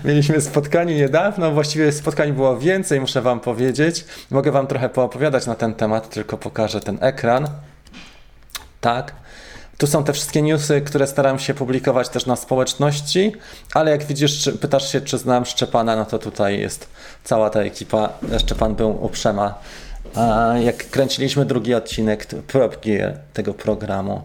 [0.04, 4.04] Mieliśmy spotkanie niedawno, właściwie spotkań było więcej, muszę Wam powiedzieć.
[4.30, 7.48] Mogę Wam trochę poopowiadać na ten temat, tylko pokażę ten ekran.
[8.80, 9.14] Tak.
[9.80, 13.32] Tu są te wszystkie newsy, które staram się publikować też na społeczności,
[13.74, 16.88] ale jak widzisz, pytasz się, czy znam Szczepana, no to tutaj jest
[17.24, 18.08] cała ta ekipa.
[18.38, 19.54] Szczepan był uprzema.
[20.60, 22.90] Jak kręciliśmy drugi odcinek próbki
[23.32, 24.22] tego programu,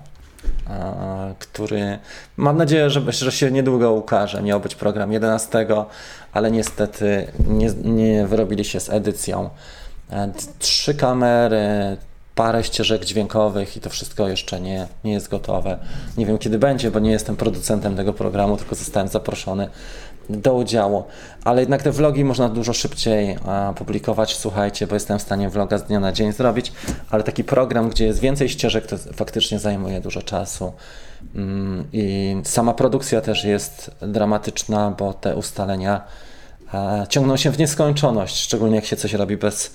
[1.40, 2.00] który
[2.38, 4.42] mam nadzieję, że, że się niedługo ukaże.
[4.42, 5.68] Miał być program 11,
[6.34, 9.50] ale niestety nie, nie wyrobili się z edycją.
[10.12, 11.98] E, trzy kamery,
[12.36, 15.78] parę ścieżek dźwiękowych i to wszystko jeszcze nie, nie jest gotowe.
[16.18, 19.70] Nie wiem kiedy będzie, bo nie jestem producentem tego programu, tylko zostałem zaproszony
[20.30, 21.04] do udziału.
[21.44, 23.38] Ale jednak te vlogi można dużo szybciej
[23.76, 26.72] publikować, słuchajcie, bo jestem w stanie vloga z dnia na dzień zrobić,
[27.10, 30.74] ale taki program, gdzie jest więcej ścieżek, to faktycznie zajmuje dużo czasu.
[31.36, 36.02] Mm, I sama produkcja też jest dramatyczna, bo te ustalenia
[37.10, 39.74] ciągną się w nieskończoność, szczególnie jak się coś robi bez,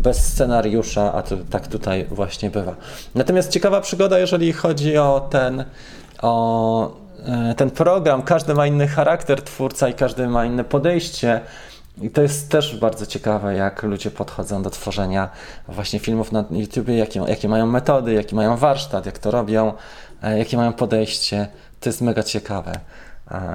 [0.00, 2.74] bez scenariusza, a to, tak tutaj właśnie bywa.
[3.14, 5.64] Natomiast ciekawa przygoda, jeżeli chodzi o ten,
[6.22, 6.92] o
[7.26, 11.40] e, ten program, każdy ma inny charakter twórca i każdy ma inne podejście.
[12.02, 15.28] I to jest też bardzo ciekawe, jak ludzie podchodzą do tworzenia
[15.68, 19.72] właśnie filmów na YouTube, jakie, jakie mają metody, jaki mają warsztat, jak to robią,
[20.22, 21.48] e, jakie mają podejście.
[21.80, 22.72] To jest mega ciekawe.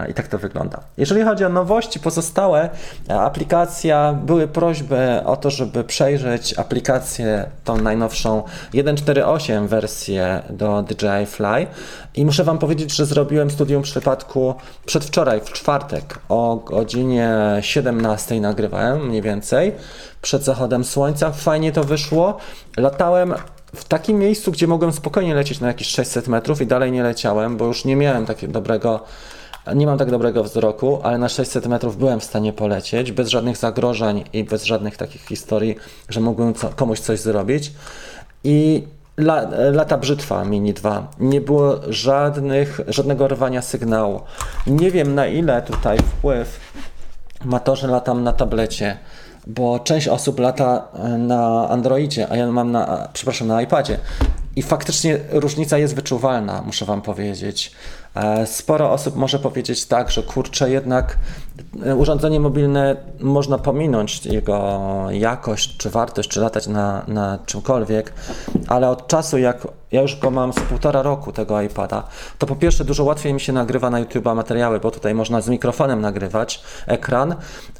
[0.09, 0.79] I tak to wygląda.
[0.97, 2.69] Jeżeli chodzi o nowości pozostałe,
[3.09, 8.43] aplikacja, były prośby o to, żeby przejrzeć aplikację, tą najnowszą
[8.73, 11.67] 1.4.8 wersję do DJI Fly
[12.15, 14.55] i muszę Wam powiedzieć, że zrobiłem studium przypadku
[14.85, 19.71] przedwczoraj, w czwartek o godzinie 17 nagrywałem mniej więcej,
[20.21, 21.31] przed zachodem słońca.
[21.31, 22.37] Fajnie to wyszło.
[22.77, 23.33] Latałem
[23.75, 27.57] w takim miejscu, gdzie mogłem spokojnie lecieć na jakieś 600 metrów i dalej nie leciałem,
[27.57, 29.03] bo już nie miałem takiego dobrego
[29.75, 33.57] nie mam tak dobrego wzroku, ale na 600 metrów byłem w stanie polecieć bez żadnych
[33.57, 35.75] zagrożeń i bez żadnych takich historii,
[36.09, 37.71] że mógłbym co, komuś coś zrobić.
[38.43, 38.87] I
[39.17, 41.07] la, lata brzytwa Mini 2.
[41.19, 44.21] Nie było żadnych, żadnego rwania sygnału.
[44.67, 46.59] Nie wiem na ile tutaj wpływ
[47.45, 48.97] ma to, że latam na tablecie
[49.47, 50.87] bo część osób lata
[51.17, 53.99] na Androidzie, a ja mam na, przepraszam, na iPadzie.
[54.55, 57.71] I faktycznie różnica jest wyczuwalna, muszę Wam powiedzieć.
[58.17, 61.17] E, sporo osób może powiedzieć tak, że kurczę, jednak
[61.97, 64.79] urządzenie mobilne można pominąć jego
[65.11, 68.13] jakość, czy wartość, czy latać na, na czymkolwiek,
[68.67, 72.03] ale od czasu jak ja już go mam z półtora roku tego iPada,
[72.37, 75.49] to po pierwsze dużo łatwiej mi się nagrywa na YouTube'a materiały, bo tutaj można z
[75.49, 77.35] mikrofonem nagrywać ekran.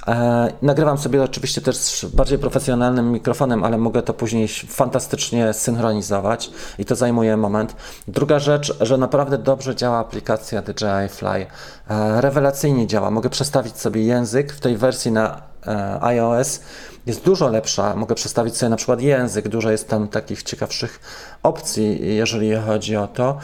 [0.08, 6.52] E, nagrywam sobie oczywiście też z bardziej profesjonalnym mikrofonem, ale mogę to później fantastycznie synchronizować
[6.80, 7.76] i to zajmuje moment.
[8.08, 11.46] Druga rzecz, że naprawdę dobrze działa aplikacja DJI Fly.
[11.90, 13.12] E, rewelacyjnie działa.
[13.12, 16.60] Mogę przestawić sobie język w tej wersji na e, iOS
[17.06, 17.96] jest dużo lepsza.
[17.96, 21.00] Mogę przestawić sobie na przykład język, dużo jest tam takich ciekawszych
[21.44, 23.38] opcji, jeżeli chodzi o to.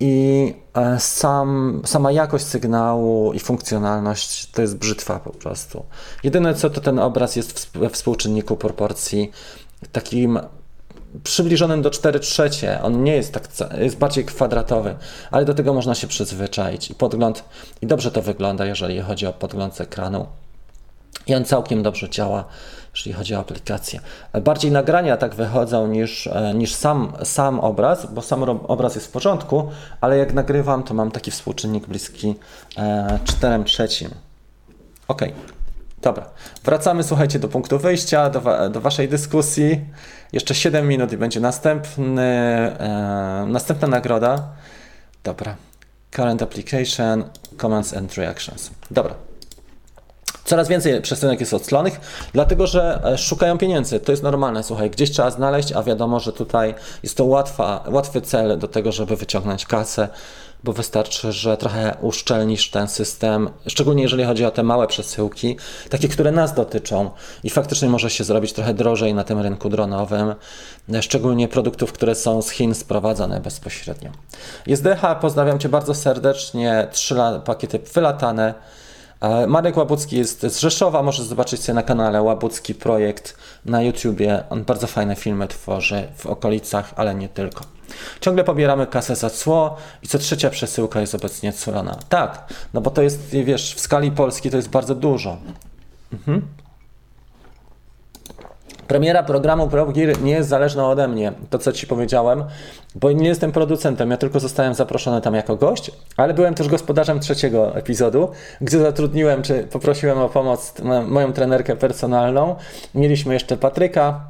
[0.00, 5.84] I e, sam, sama jakość sygnału i funkcjonalność to jest brzytwa po prostu.
[6.24, 9.32] Jedyne co to ten obraz jest we współczynniku proporcji
[9.92, 10.40] takim
[11.24, 12.82] przybliżonym do 4 trzecie.
[12.82, 13.48] On nie jest tak,
[13.78, 14.96] jest bardziej kwadratowy,
[15.30, 16.90] ale do tego można się przyzwyczaić.
[16.90, 17.44] I podgląd,
[17.82, 20.26] i dobrze to wygląda, jeżeli chodzi o podgląd z ekranu.
[21.26, 22.44] I on całkiem dobrze działa
[22.98, 24.00] jeżeli chodzi o aplikację.
[24.44, 29.10] Bardziej nagrania tak wychodzą niż, e, niż sam, sam obraz, bo sam obraz jest w
[29.10, 32.34] porządku, ale jak nagrywam, to mam taki współczynnik bliski
[33.24, 34.10] 4 e, trzecim.
[35.08, 35.22] Ok,
[36.02, 36.30] dobra.
[36.64, 39.80] Wracamy, słuchajcie, do punktu wyjścia, do, wa do Waszej dyskusji.
[40.32, 44.48] Jeszcze 7 minut i będzie następny, e, następna nagroda.
[45.24, 45.56] Dobra.
[46.10, 47.24] Current application,
[47.60, 48.70] commands and reactions.
[48.90, 49.14] Dobra.
[50.44, 52.00] Coraz więcej przesyłek jest odslonych,
[52.32, 54.00] dlatego że e, szukają pieniędzy.
[54.00, 58.20] To jest normalne, słuchaj, gdzieś trzeba znaleźć, a wiadomo, że tutaj jest to łatwa, łatwy
[58.20, 60.08] cel do tego, żeby wyciągnąć kasę,
[60.64, 65.56] bo wystarczy, że trochę uszczelnisz ten system, szczególnie jeżeli chodzi o te małe przesyłki,
[65.90, 67.10] takie, które nas dotyczą
[67.44, 70.34] i faktycznie może się zrobić trochę drożej na tym rynku dronowym,
[71.00, 74.10] szczególnie produktów, które są z Chin sprowadzane bezpośrednio.
[74.66, 78.54] Jest DH, pozdrawiam Cię bardzo serdecznie, trzy pakiety wylatane.
[79.46, 84.44] Marek Łabucki jest z Rzeszowa, możesz zobaczyć sobie na kanale Łabucki Projekt na YouTubie.
[84.50, 87.77] On bardzo fajne filmy tworzy w okolicach, ale nie tylko.
[88.20, 91.98] Ciągle pobieramy kasę za cło i co trzecia przesyłka jest obecnie cłona.
[92.08, 95.36] Tak, no bo to jest, wiesz, w skali Polski to jest bardzo dużo.
[96.12, 96.42] Mhm.
[98.88, 102.44] Premiera programu ProGear nie jest zależna ode mnie, to co Ci powiedziałem,
[102.94, 107.20] bo nie jestem producentem, ja tylko zostałem zaproszony tam jako gość, ale byłem też gospodarzem
[107.20, 108.28] trzeciego epizodu,
[108.60, 110.74] gdzie zatrudniłem, czy poprosiłem o pomoc
[111.06, 112.56] moją trenerkę personalną.
[112.94, 114.20] Mieliśmy jeszcze Patryka,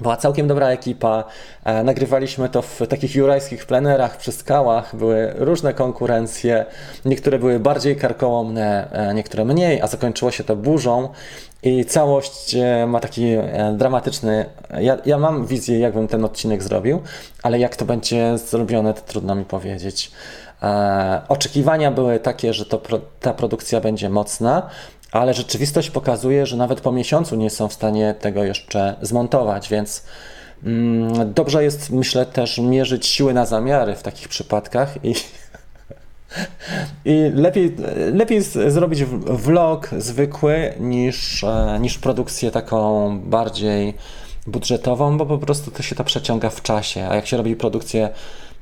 [0.00, 1.24] była całkiem dobra ekipa.
[1.64, 4.96] E, nagrywaliśmy to w takich jurajskich plenerach przy skałach.
[4.96, 6.66] Były różne konkurencje.
[7.04, 11.08] Niektóre były bardziej karkołomne, e, niektóre mniej, a zakończyło się to burzą.
[11.62, 13.36] I całość e, ma taki
[13.72, 14.46] dramatyczny.
[14.80, 17.02] Ja, ja mam wizję, jakbym ten odcinek zrobił,
[17.42, 20.10] ale jak to będzie zrobione, to trudno mi powiedzieć.
[21.28, 22.80] oczekiwania były takie, że to,
[23.20, 24.70] ta produkcja będzie mocna,
[25.12, 30.04] ale rzeczywistość pokazuje, że nawet po miesiącu nie są w stanie tego jeszcze zmontować, więc
[30.64, 35.14] mm, dobrze jest, myślę, też mierzyć siły na zamiary w takich przypadkach i,
[37.12, 37.76] i lepiej,
[38.12, 43.94] lepiej zrobić vlog zwykły niż, e, niż produkcję taką bardziej
[44.46, 48.08] budżetową, bo po prostu to się to przeciąga w czasie, a jak się robi produkcję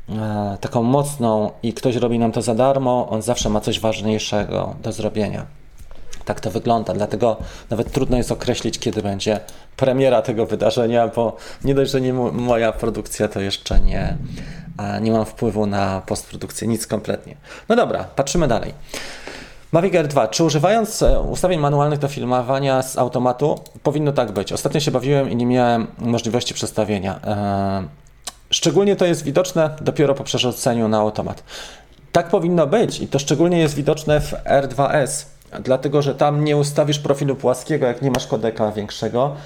[0.09, 4.75] e, taką mocną i ktoś robi nam to za darmo, on zawsze ma coś ważniejszego
[4.83, 5.56] do zrobienia.
[6.27, 7.37] Tak to wygląda, dlatego
[7.71, 9.41] nawet trudno jest określić, kiedy będzie
[9.77, 14.17] premiera tego wydarzenia, bo nie dość, że nie moja produkcja, to jeszcze nie,
[15.01, 17.37] nie mam wpływu na postprodukcję, nic kompletnie.
[17.69, 18.75] No dobra, patrzymy dalej.
[19.73, 20.29] Mavic Air 2.
[20.29, 24.53] Czy używając e, ustawień manualnych do filmowania z automatu, powinno tak być?
[24.53, 27.21] Ostatnio się bawiłem i nie miałem możliwości przestawienia.
[27.25, 27.89] E,
[28.51, 31.43] szczególnie to jest widoczne dopiero po przerzuceniu na automat.
[32.13, 36.99] Tak powinno być i to szczególnie jest widoczne w R2S dlatego że tam nie ustawisz
[36.99, 39.37] profilu płaskiego, jak nie masz kodeka większego.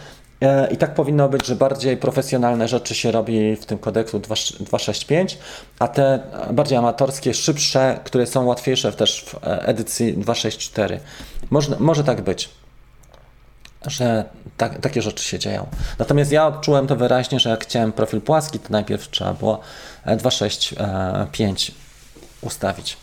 [0.40, 5.38] E, I tak powinno być, że bardziej profesjonalne rzeczy się robi w tym kodeksu 265,
[5.78, 6.20] a te
[6.52, 11.00] bardziej amatorskie, szybsze, które są łatwiejsze też w e, edycji 264.
[11.50, 12.48] Może, może tak być,
[13.86, 14.24] że
[14.56, 15.66] tak, takie rzeczy się dzieją.
[15.98, 19.60] Natomiast ja odczułem to wyraźnie, że jak chciałem profil płaski, to najpierw trzeba było
[20.16, 21.72] 265 e,
[22.46, 22.96] ustawić.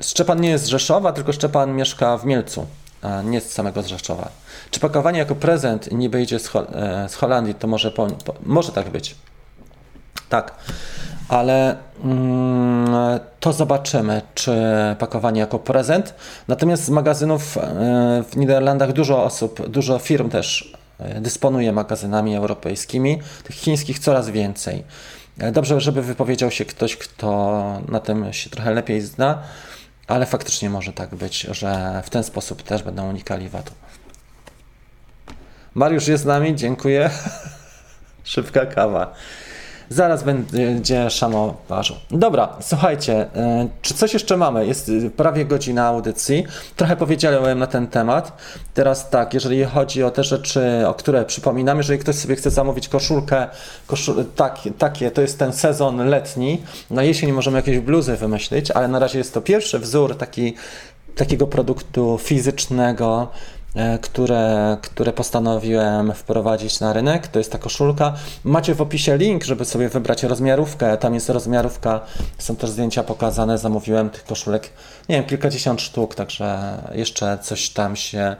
[0.00, 2.66] Szczepan nie jest z Rzeszowa, tylko Szczepan mieszka w Mielcu,
[3.02, 4.28] a nie z samego z Rzeszowa.
[4.70, 8.34] Czy pakowanie jako prezent niby idzie z, Hol e, z Holandii, to może, po, po,
[8.42, 9.14] może tak być.
[10.28, 10.54] Tak,
[11.28, 14.52] ale mm, to zobaczymy, czy
[14.98, 16.14] pakowanie jako prezent.
[16.48, 17.60] Natomiast z magazynów e,
[18.30, 24.84] w Niderlandach dużo osób, dużo firm też e, dysponuje magazynami europejskimi, tych chińskich coraz więcej.
[25.52, 29.42] Dobrze, żeby wypowiedział się ktoś, kto na tym się trochę lepiej zna
[30.06, 33.72] ale faktycznie może tak być, że w ten sposób też będą unikali VAT-u.
[35.74, 37.10] Mariusz jest z nami, dziękuję.
[38.24, 39.14] Szybka kawa.
[39.92, 41.54] Zaraz będzie Szano.
[42.10, 44.66] Dobra, słuchajcie, e, czy coś jeszcze mamy?
[44.66, 46.44] Jest e, prawie godzina audycji.
[46.76, 48.32] Trochę powiedziałem na ten temat.
[48.74, 52.88] Teraz tak, jeżeli chodzi o te rzeczy, o które przypominam, jeżeli ktoś sobie chce zamówić
[52.88, 53.46] koszulkę,
[53.86, 56.62] koszul tak, takie, to jest ten sezon letni.
[56.90, 60.54] Na jesień możemy jakieś bluzy wymyślić, ale na razie jest to pierwszy wzór taki,
[61.16, 63.28] takiego produktu fizycznego,
[64.02, 67.28] które, które postanowiłem wprowadzić na rynek.
[67.28, 68.14] To jest ta koszulka.
[68.44, 70.96] Macie w opisie link, żeby sobie wybrać rozmiarówkę.
[70.96, 72.00] Tam jest rozmiarówka,
[72.38, 73.58] są też zdjęcia pokazane.
[73.58, 74.70] Zamówiłem tych koszulek,
[75.08, 78.36] nie wiem, kilkadziesiąt sztuk, także jeszcze coś tam się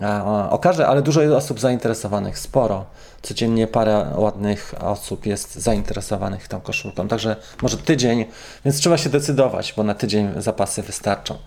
[0.00, 2.84] e, okaże, ale dużo jest osób zainteresowanych, sporo.
[3.22, 8.24] Codziennie parę ładnych osób jest zainteresowanych tą koszulką, także może tydzień,
[8.64, 11.38] więc trzeba się decydować, bo na tydzień zapasy wystarczą.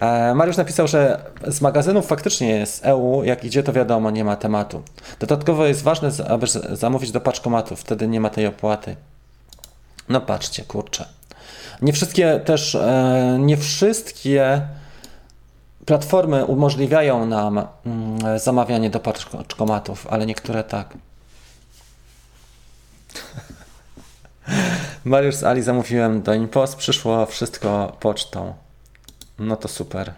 [0.00, 4.36] E, Mariusz napisał, że z magazynów faktycznie jest EU, jak idzie to wiadomo, nie ma
[4.36, 4.82] tematu.
[5.20, 8.96] Dodatkowo jest ważne, aby zamówić do paczkomatu, wtedy nie ma tej opłaty.
[10.08, 11.06] No patrzcie, kurczę.
[11.82, 14.62] Nie wszystkie też, e, nie wszystkie
[15.86, 20.94] platformy umożliwiają nam mm, zamawianie do paczkomatów, ale niektóre tak.
[25.04, 28.63] Mariusz z Ali zamówiłem do Impost, przyszło wszystko pocztą.
[29.38, 30.12] No to super.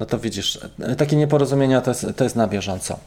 [0.00, 0.58] No to widzisz,
[0.98, 2.98] takie nieporozumienia to jest, to jest na bieżąco.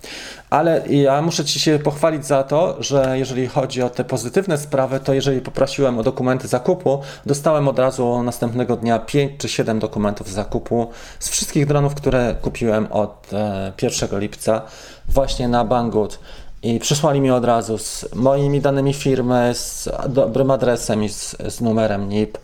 [0.50, 5.00] Ale ja muszę Ci się pochwalić za to, że jeżeli chodzi o te pozytywne sprawy,
[5.00, 10.32] to jeżeli poprosiłem o dokumenty zakupu, dostałem od razu następnego dnia 5 czy 7 dokumentów
[10.32, 10.88] zakupu
[11.20, 13.28] z wszystkich dronów, które kupiłem od
[13.82, 14.62] 1 e, lipca
[15.08, 16.20] właśnie na Banggood.
[16.64, 21.62] I przysłali mi od razu z moimi danymi firmy, z dobrym adresem i z, z
[21.62, 22.38] numerem NIP.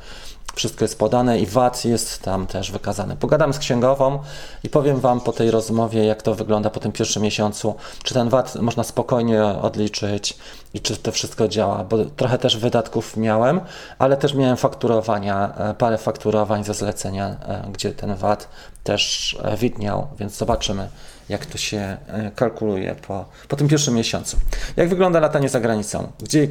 [0.55, 3.15] Wszystko jest podane i VAT jest tam też wykazany.
[3.15, 4.19] Pogadam z księgową
[4.63, 8.29] i powiem Wam po tej rozmowie, jak to wygląda po tym pierwszym miesiącu, czy ten
[8.29, 10.37] VAT można spokojnie odliczyć
[10.73, 13.61] i czy to wszystko działa, bo trochę też wydatków miałem,
[13.99, 18.47] ale też miałem fakturowania, e, parę fakturowań ze zlecenia, e, gdzie ten VAT
[18.83, 20.89] też e, widniał, więc zobaczymy,
[21.29, 21.97] jak to się
[22.35, 24.37] kalkuluje po, po tym pierwszym miesiącu.
[24.75, 26.11] Jak wygląda latanie za granicą?
[26.19, 26.47] Gdzie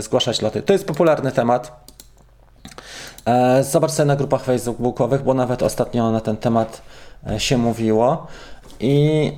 [0.00, 0.62] zgłaszać loty?
[0.62, 1.87] To jest popularny temat
[3.62, 6.82] zobacz sobie na grupach facebookowych, bo nawet ostatnio na ten temat
[7.30, 8.26] e, się mówiło.
[8.80, 9.32] I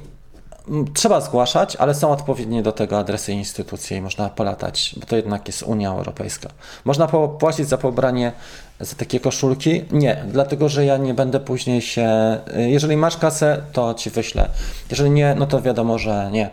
[0.95, 5.47] trzeba zgłaszać, ale są odpowiednie do tego adresy instytucji i można polatać, bo to jednak
[5.47, 6.49] jest Unia Europejska.
[6.84, 8.32] Można płacić za pobranie
[8.80, 9.84] za takie koszulki?
[9.91, 12.09] Nie, dlatego że ja nie będę później się.
[12.57, 14.49] Jeżeli masz kasę, to ci wyślę.
[14.91, 16.51] Jeżeli nie, no to wiadomo, że nie.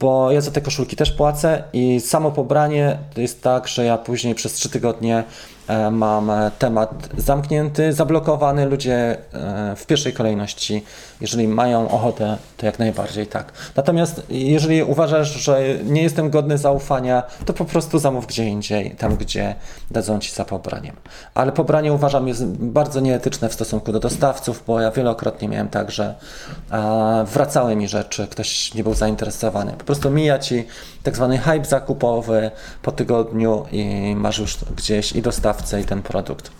[0.00, 3.98] Bo ja za te koszulki też płacę i samo pobranie to jest tak, że ja
[3.98, 5.24] później przez 3 tygodnie
[5.61, 8.66] E, mam e, temat zamknięty, zablokowany.
[8.66, 8.94] Ludzie
[9.32, 10.84] e, w pierwszej kolejności,
[11.20, 13.52] jeżeli mają ochotę, to jak najbardziej tak.
[13.76, 19.16] Natomiast jeżeli uważasz, że nie jestem godny zaufania, to po prostu zamów gdzie indziej, tam
[19.16, 19.54] gdzie
[19.90, 20.96] dadzą ci za pobraniem.
[21.34, 25.90] Ale pobranie uważam jest bardzo nieetyczne w stosunku do dostawców, bo ja wielokrotnie miałem tak,
[25.90, 26.14] że
[27.26, 29.72] wracały mi rzeczy, ktoś nie był zainteresowany.
[29.72, 30.66] Po prostu mija ci
[31.02, 32.50] tak zwany hype zakupowy
[32.82, 35.22] po tygodniu i masz już gdzieś i
[35.62, 36.50] dostawcę i ten produkt.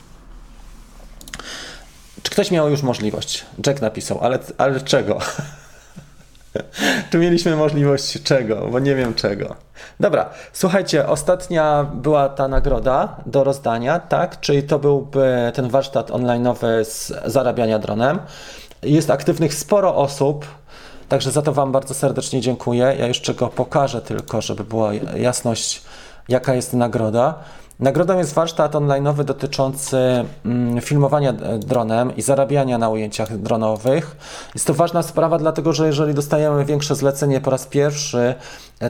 [2.22, 3.44] Czy ktoś miał już możliwość?
[3.66, 5.18] Jack napisał, ale, ale czego?
[7.10, 8.68] Czy mieliśmy możliwość czego?
[8.70, 9.56] Bo nie wiem czego.
[10.00, 14.40] Dobra, słuchajcie, ostatnia była ta nagroda do rozdania, tak?
[14.40, 18.18] Czyli to byłby ten warsztat online'owy z zarabiania dronem.
[18.82, 20.46] Jest aktywnych sporo osób,
[21.08, 22.96] Także za to Wam bardzo serdecznie dziękuję.
[22.98, 25.82] Ja jeszcze go pokażę tylko, żeby była jasność,
[26.28, 27.34] jaka jest nagroda.
[27.82, 34.16] Nagrodą jest warsztat online'owy dotyczący mm, filmowania dronem i zarabiania na ujęciach dronowych.
[34.54, 38.34] Jest to ważna sprawa, dlatego że jeżeli dostajemy większe zlecenie po raz pierwszy,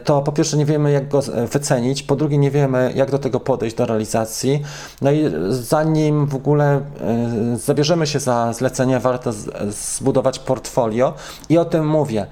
[0.05, 1.21] to po pierwsze nie wiemy, jak go
[1.53, 4.63] wycenić, po drugie nie wiemy, jak do tego podejść, do realizacji.
[5.03, 9.31] No i zanim w ogóle e, zabierzemy się za zlecenie, warto
[9.71, 11.15] zbudować portfolio
[11.49, 12.27] i o tym mówię.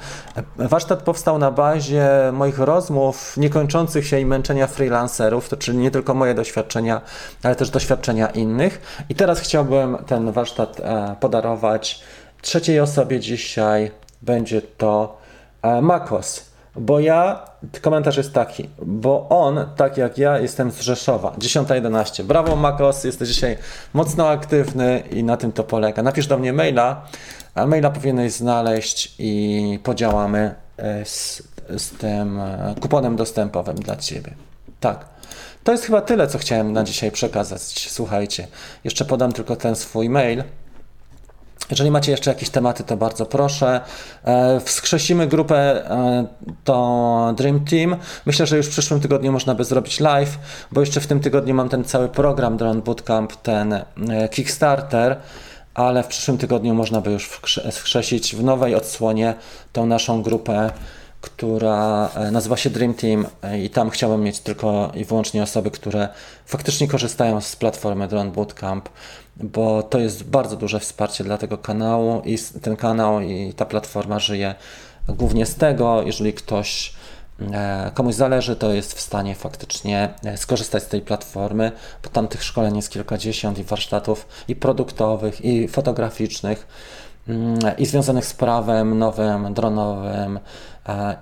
[0.56, 6.14] Warsztat powstał na bazie moich rozmów niekończących się i męczenia freelancerów, to czyli nie tylko
[6.14, 7.00] moje doświadczenia,
[7.42, 9.04] ale też doświadczenia innych.
[9.08, 12.02] I teraz chciałbym ten warsztat e, podarować
[12.42, 13.90] trzeciej osobie dzisiaj.
[14.22, 15.18] Będzie to
[15.62, 16.50] e, Makos.
[16.76, 17.44] Bo ja,
[17.82, 22.22] komentarz jest taki, bo on, tak jak ja, jestem z Rzeszowa, 10.11.
[22.22, 23.58] Brawo Makos, jesteś dzisiaj
[23.92, 26.02] mocno aktywny i na tym to polega.
[26.02, 27.06] Napisz do mnie maila,
[27.54, 31.42] a maila powinieneś znaleźć i podziałamy e, z,
[31.76, 32.40] z tym
[32.80, 34.34] kuponem dostępowym dla Ciebie.
[34.80, 35.19] Tak.
[35.64, 37.88] To jest chyba tyle, co chciałem na dzisiaj przekazać.
[37.90, 38.48] Słuchajcie,
[38.84, 40.44] jeszcze podam tylko ten swój mail.
[41.70, 43.80] Jeżeli macie jeszcze jakieś tematy, to bardzo proszę.
[44.24, 45.56] E, wskrzesimy grupę
[45.90, 46.26] e,
[46.64, 47.96] to Dream Team.
[48.26, 50.38] Myślę, że już w przyszłym tygodniu można by zrobić live,
[50.72, 53.84] bo jeszcze w tym tygodniu mam ten cały program Drone Bootcamp, ten e,
[54.30, 55.16] Kickstarter,
[55.74, 57.28] ale w przyszłym tygodniu można by już
[57.70, 59.34] wskrzesić w nowej odsłonie
[59.72, 60.70] tą naszą grupę
[61.20, 63.26] która nazywa się Dream Team
[63.62, 66.08] i tam chciałbym mieć tylko i wyłącznie osoby, które
[66.46, 68.88] faktycznie korzystają z platformy Drone Bootcamp,
[69.36, 74.18] bo to jest bardzo duże wsparcie dla tego kanału i ten kanał i ta platforma
[74.18, 74.54] żyje
[75.08, 76.92] głównie z tego, jeżeli ktoś
[77.52, 82.28] e, komuś zależy, to jest w stanie faktycznie e, skorzystać z tej platformy, bo tam
[82.28, 86.66] tych szkoleń jest kilkadziesiąt i warsztatów i produktowych, i fotograficznych,
[87.28, 90.40] mm, i związanych z prawem nowym, dronowym, e,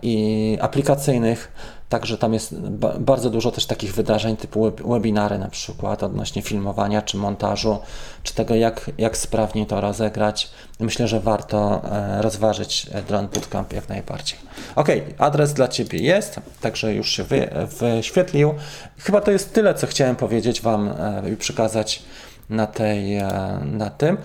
[0.02, 1.52] i aplikacyjnych
[1.88, 2.54] Także tam jest
[3.00, 7.78] bardzo dużo też takich wydarzeń typu webinary na przykład odnośnie filmowania czy montażu,
[8.22, 10.50] czy tego jak, jak sprawniej to rozegrać.
[10.80, 14.38] Myślę, że warto e, rozważyć e, Drone Bootcamp jak najbardziej.
[14.76, 14.88] Ok,
[15.18, 17.50] adres dla Ciebie jest, także już się wy,
[17.80, 18.54] wyświetlił.
[18.98, 22.02] Chyba to jest tyle, co chciałem powiedzieć Wam e, i przekazać
[22.50, 23.18] na, tej,
[23.64, 24.18] na tym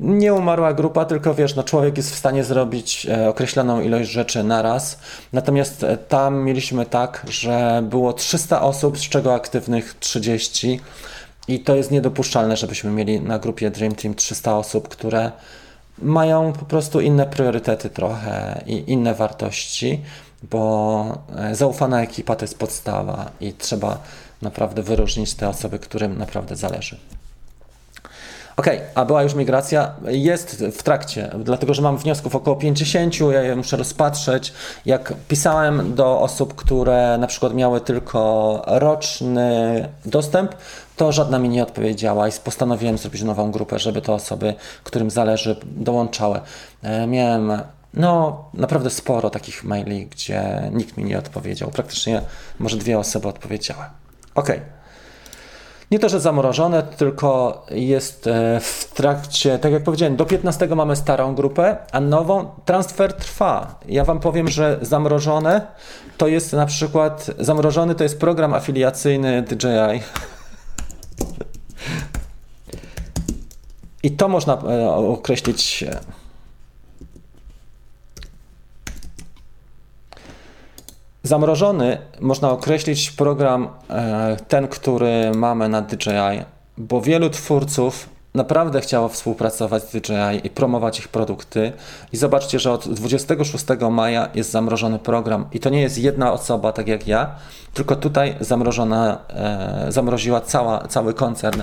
[0.00, 4.44] nie umarła grupa, tylko wiesz, no człowiek jest w stanie zrobić e, określoną ilość rzeczy
[4.44, 4.98] naraz.
[5.32, 10.80] Natomiast e, tam mieliśmy tak, że było 300 osób, z czego aktywnych 30
[11.48, 15.32] I to jest niedopuszczalne, żebyśmy mieli na grupie Dream Team 300 osób, które
[15.98, 20.00] mają po prostu inne priorytety trochę i inne wartości,
[20.42, 23.98] bo e, zaufana ekipa to jest podstawa i trzeba
[24.42, 26.98] naprawdę wyróżnić te osoby, którym naprawdę zależy.
[28.58, 29.94] Ok, a była już migracja?
[30.04, 34.52] Jest w trakcie, dlatego że mam wniosków około 50, ja je muszę rozpatrzeć.
[34.86, 40.54] Jak pisałem do osób, które na przykład miały tylko roczny dostęp,
[40.96, 44.54] to żadna mi nie odpowiedziała i postanowiłem zrobić nową grupę, żeby te osoby,
[44.84, 46.40] którym zależy, dołączały.
[46.82, 47.52] E, miałem
[47.94, 51.70] no, naprawdę sporo takich maili, gdzie nikt mi nie odpowiedział.
[51.70, 52.22] Praktycznie
[52.58, 53.84] może dwie osoby odpowiedziały.
[54.34, 54.50] Ok.
[55.90, 60.96] Nie to, że zamrożone, tylko jest e, w trakcie, tak jak powiedziałem, do 15 mamy
[60.96, 63.78] starą grupę, a nową transfer trwa.
[63.88, 65.66] Ja Wam powiem, że zamrożone
[66.16, 70.02] to jest na przykład, zamrożony to jest program afiliacyjny DJI.
[74.02, 75.84] I to można e, określić
[81.22, 86.44] Zamrożony można określić program e, ten, który mamy na DJI,
[86.78, 91.72] bo wielu twórców naprawdę chciało współpracować z DJI i promować ich produkty.
[92.12, 95.46] I zobaczcie, że od 26 maja jest zamrożony program.
[95.52, 97.34] I to nie jest jedna osoba, tak jak ja,
[97.74, 101.62] tylko tutaj zamrożona, e, zamroziła cała, cały koncern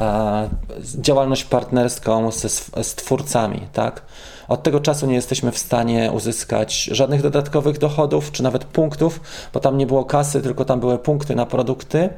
[0.00, 0.48] e,
[0.94, 4.02] działalność partnerską z, z twórcami, tak?
[4.50, 9.20] Od tego czasu nie jesteśmy w stanie uzyskać żadnych dodatkowych dochodów, czy nawet punktów,
[9.52, 12.08] bo tam nie było kasy, tylko tam były punkty na produkty.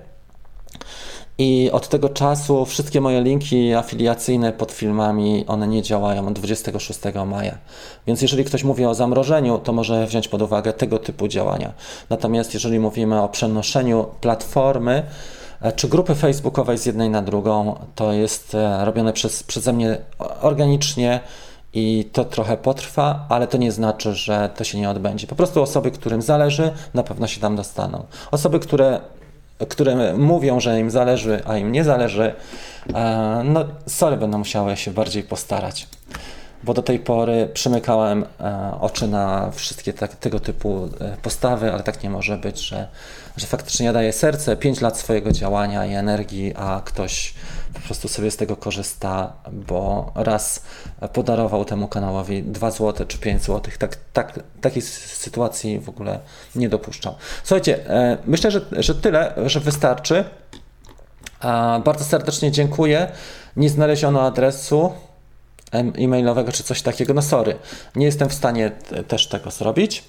[1.38, 7.00] I od tego czasu wszystkie moje linki afiliacyjne pod filmami, one nie działają od 26
[7.26, 7.58] maja.
[8.06, 11.72] Więc jeżeli ktoś mówi o zamrożeniu, to może wziąć pod uwagę tego typu działania.
[12.10, 15.02] Natomiast jeżeli mówimy o przenoszeniu platformy,
[15.62, 19.98] e, czy grupy facebookowej z jednej na drugą, to jest e, robione przez, przeze mnie
[20.40, 21.20] organicznie,
[21.74, 25.26] i to trochę potrwa, ale to nie znaczy, że to się nie odbędzie.
[25.26, 28.04] Po prostu osoby, którym zależy, na pewno się tam dostaną.
[28.30, 29.00] Osoby, które,
[29.68, 32.34] które mówią, że im zależy, a im nie zależy,
[32.94, 35.88] e, no sorry, będą musiały się bardziej postarać.
[36.64, 41.82] Bo do tej pory przymykałem e, oczy na wszystkie tak, tego typu e, postawy, ale
[41.82, 42.88] tak nie może być, że,
[43.36, 47.34] że faktycznie ja daję serce, 5 lat swojego działania i energii, a ktoś
[47.74, 50.62] po prostu sobie z tego korzysta, bo raz
[51.12, 53.72] podarował temu kanałowi 2 zł czy 5 zł.
[53.78, 56.20] Tak, tak, takiej sytuacji w ogóle
[56.54, 57.14] nie dopuszczam.
[57.44, 60.24] Słuchajcie, e, myślę, że, że tyle, że wystarczy.
[61.84, 63.12] Bardzo serdecznie dziękuję.
[63.56, 64.92] Nie znaleziono adresu
[65.72, 67.14] e-mailowego czy coś takiego.
[67.14, 67.56] No sorry,
[67.96, 68.70] nie jestem w stanie
[69.08, 70.04] też tego zrobić.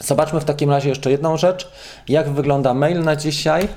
[0.00, 1.70] Zobaczmy w takim razie jeszcze jedną rzecz.
[2.08, 3.68] Jak wygląda mail na dzisiaj?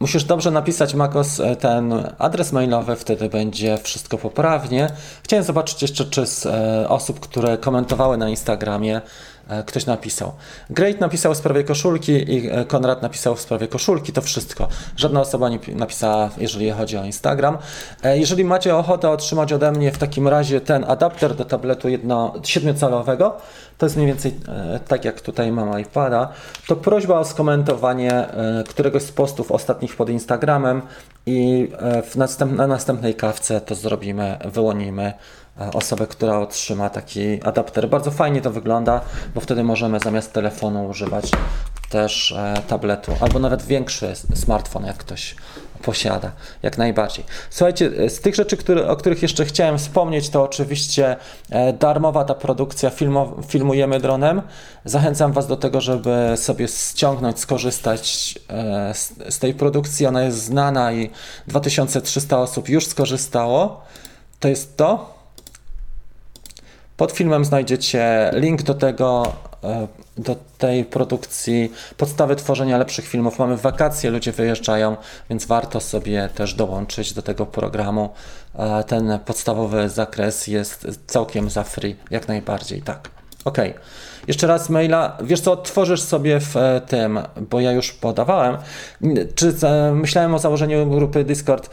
[0.00, 4.90] Musisz dobrze napisać Makos e, ten adres mailowy, wtedy będzie wszystko poprawnie.
[5.22, 9.00] Chciałem zobaczyć jeszcze, czy z e, osób, które komentowały na Instagramie,
[9.66, 10.32] ktoś napisał.
[10.70, 14.68] Great napisał w sprawie koszulki i e, Konrad napisał w sprawie koszulki, to wszystko.
[14.96, 17.58] Żadna osoba nie napisała, jeżeli chodzi o Instagram.
[18.02, 22.34] E, jeżeli macie ochotę otrzymać ode mnie w takim razie ten adapter do tabletu jedno,
[22.42, 23.30] 7-calowego,
[23.78, 24.34] to jest mniej więcej
[24.88, 26.32] tak jak tutaj mam iPada,
[26.66, 28.26] to prośba o skomentowanie
[28.68, 30.82] któregoś z postów ostatnich pod Instagramem
[31.26, 31.68] i
[32.10, 35.12] w następ, na następnej kawce to zrobimy, wyłonimy
[35.47, 37.88] E, osobę, która otrzyma taki adapter.
[37.88, 39.00] Bardzo fajnie to wygląda,
[39.34, 41.30] bo wtedy możemy zamiast telefonu używać
[41.90, 45.34] też e, tabletu, albo nawet większy smartfon, jak ktoś
[45.82, 46.32] posiada,
[46.62, 47.24] jak najbardziej.
[47.50, 48.56] Słuchajcie, z tych rzeczy,
[48.88, 51.16] o których jeszcze chciałem wspomnieć, to oczywiście
[51.50, 52.90] e, darmowa ta produkcja
[53.48, 54.42] Filmujemy Dronem.
[54.84, 58.34] Zachęcam Was do tego, żeby sobie ściągnąć, skorzystać
[58.94, 60.06] z, z tej produkcji.
[60.06, 61.10] Ona jest znana i
[61.46, 63.80] 2300 osób już skorzystało.
[64.40, 65.17] To jest to.
[66.98, 69.32] Pod filmem znajdziecie link do tego,
[69.64, 69.86] e,
[70.16, 73.38] do tej produkcji, podstawy tworzenia lepszych filmów.
[73.38, 74.96] Mamy wakacje, ludzie wyjeżdżają,
[75.30, 78.10] więc warto sobie też dołączyć do tego programu.
[78.58, 83.10] E, ten podstawowy zakres jest całkiem za free, jak najbardziej, tak.
[83.44, 83.58] Ok.
[84.26, 85.16] Jeszcze raz maila.
[85.22, 87.20] Wiesz co, tworzysz sobie w e, tym,
[87.50, 88.56] bo ja już podawałem.
[89.34, 89.54] Czy
[89.92, 91.70] myślałem o założeniu grupy Discord?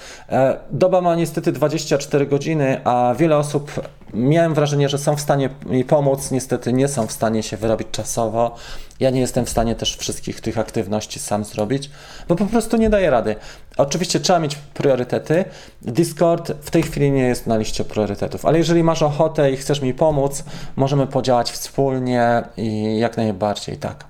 [0.71, 3.71] Doba ma niestety 24 godziny, a wiele osób
[4.15, 7.87] miałem wrażenie, że są w stanie mi pomóc, niestety nie są w stanie się wyrobić
[7.91, 8.55] czasowo.
[8.99, 11.89] Ja nie jestem w stanie też wszystkich tych aktywności sam zrobić,
[12.27, 13.35] bo po prostu nie daję rady.
[13.77, 15.45] Oczywiście trzeba mieć priorytety.
[15.81, 19.81] Discord w tej chwili nie jest na liście priorytetów, ale jeżeli masz ochotę i chcesz
[19.81, 20.43] mi pomóc,
[20.75, 24.05] możemy podziałać wspólnie i jak najbardziej tak.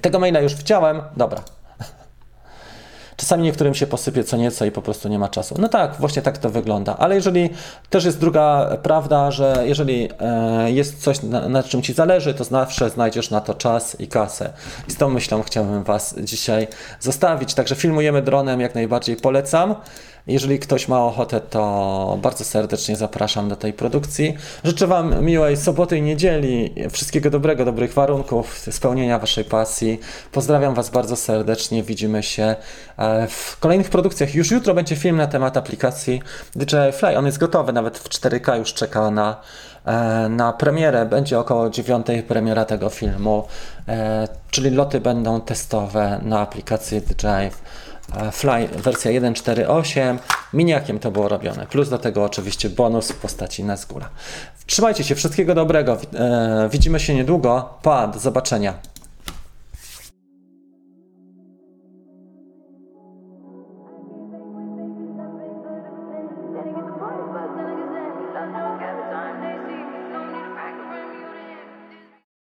[0.00, 1.42] tego maila już widziałem, dobra.
[3.22, 5.54] Czasami niektórym się posypie co nieco i po prostu nie ma czasu.
[5.58, 6.96] No tak, właśnie tak to wygląda.
[6.98, 7.50] Ale jeżeli
[7.90, 12.44] też jest druga prawda, że jeżeli e, jest coś, na, na czym ci zależy, to
[12.44, 14.52] zawsze znajdziesz na to czas i kasę.
[14.88, 16.68] I z tą myślą chciałbym Was dzisiaj
[17.00, 17.54] zostawić.
[17.54, 19.74] Także filmujemy dronem, jak najbardziej polecam.
[20.26, 24.34] Jeżeli ktoś ma ochotę, to bardzo serdecznie zapraszam do tej produkcji.
[24.64, 30.00] Życzę Wam miłej soboty i niedzieli, wszystkiego dobrego, dobrych warunków, spełnienia Waszej pasji.
[30.32, 31.82] Pozdrawiam Was bardzo serdecznie.
[31.82, 32.56] Widzimy się
[32.96, 34.34] e, w kolejnych produkcjach.
[34.34, 36.22] Już jutro będzie film na temat aplikacji
[36.56, 37.18] DJI Fly.
[37.18, 39.40] On jest gotowy, nawet w 4K już czeka na,
[39.84, 41.06] e, na premierę.
[41.06, 43.46] Będzie około 9 premiera tego filmu,
[43.88, 47.50] e, czyli loty będą testowe na aplikację DJI
[48.32, 50.18] Fly wersja 1.4.8.
[50.52, 51.66] Miniakiem to było robione.
[51.66, 54.08] Plus do tego oczywiście bonus w postaci Nazgula.
[54.66, 55.98] Trzymajcie się, wszystkiego dobrego.
[56.70, 57.78] Widzimy się niedługo.
[57.82, 58.74] Pa, do zobaczenia.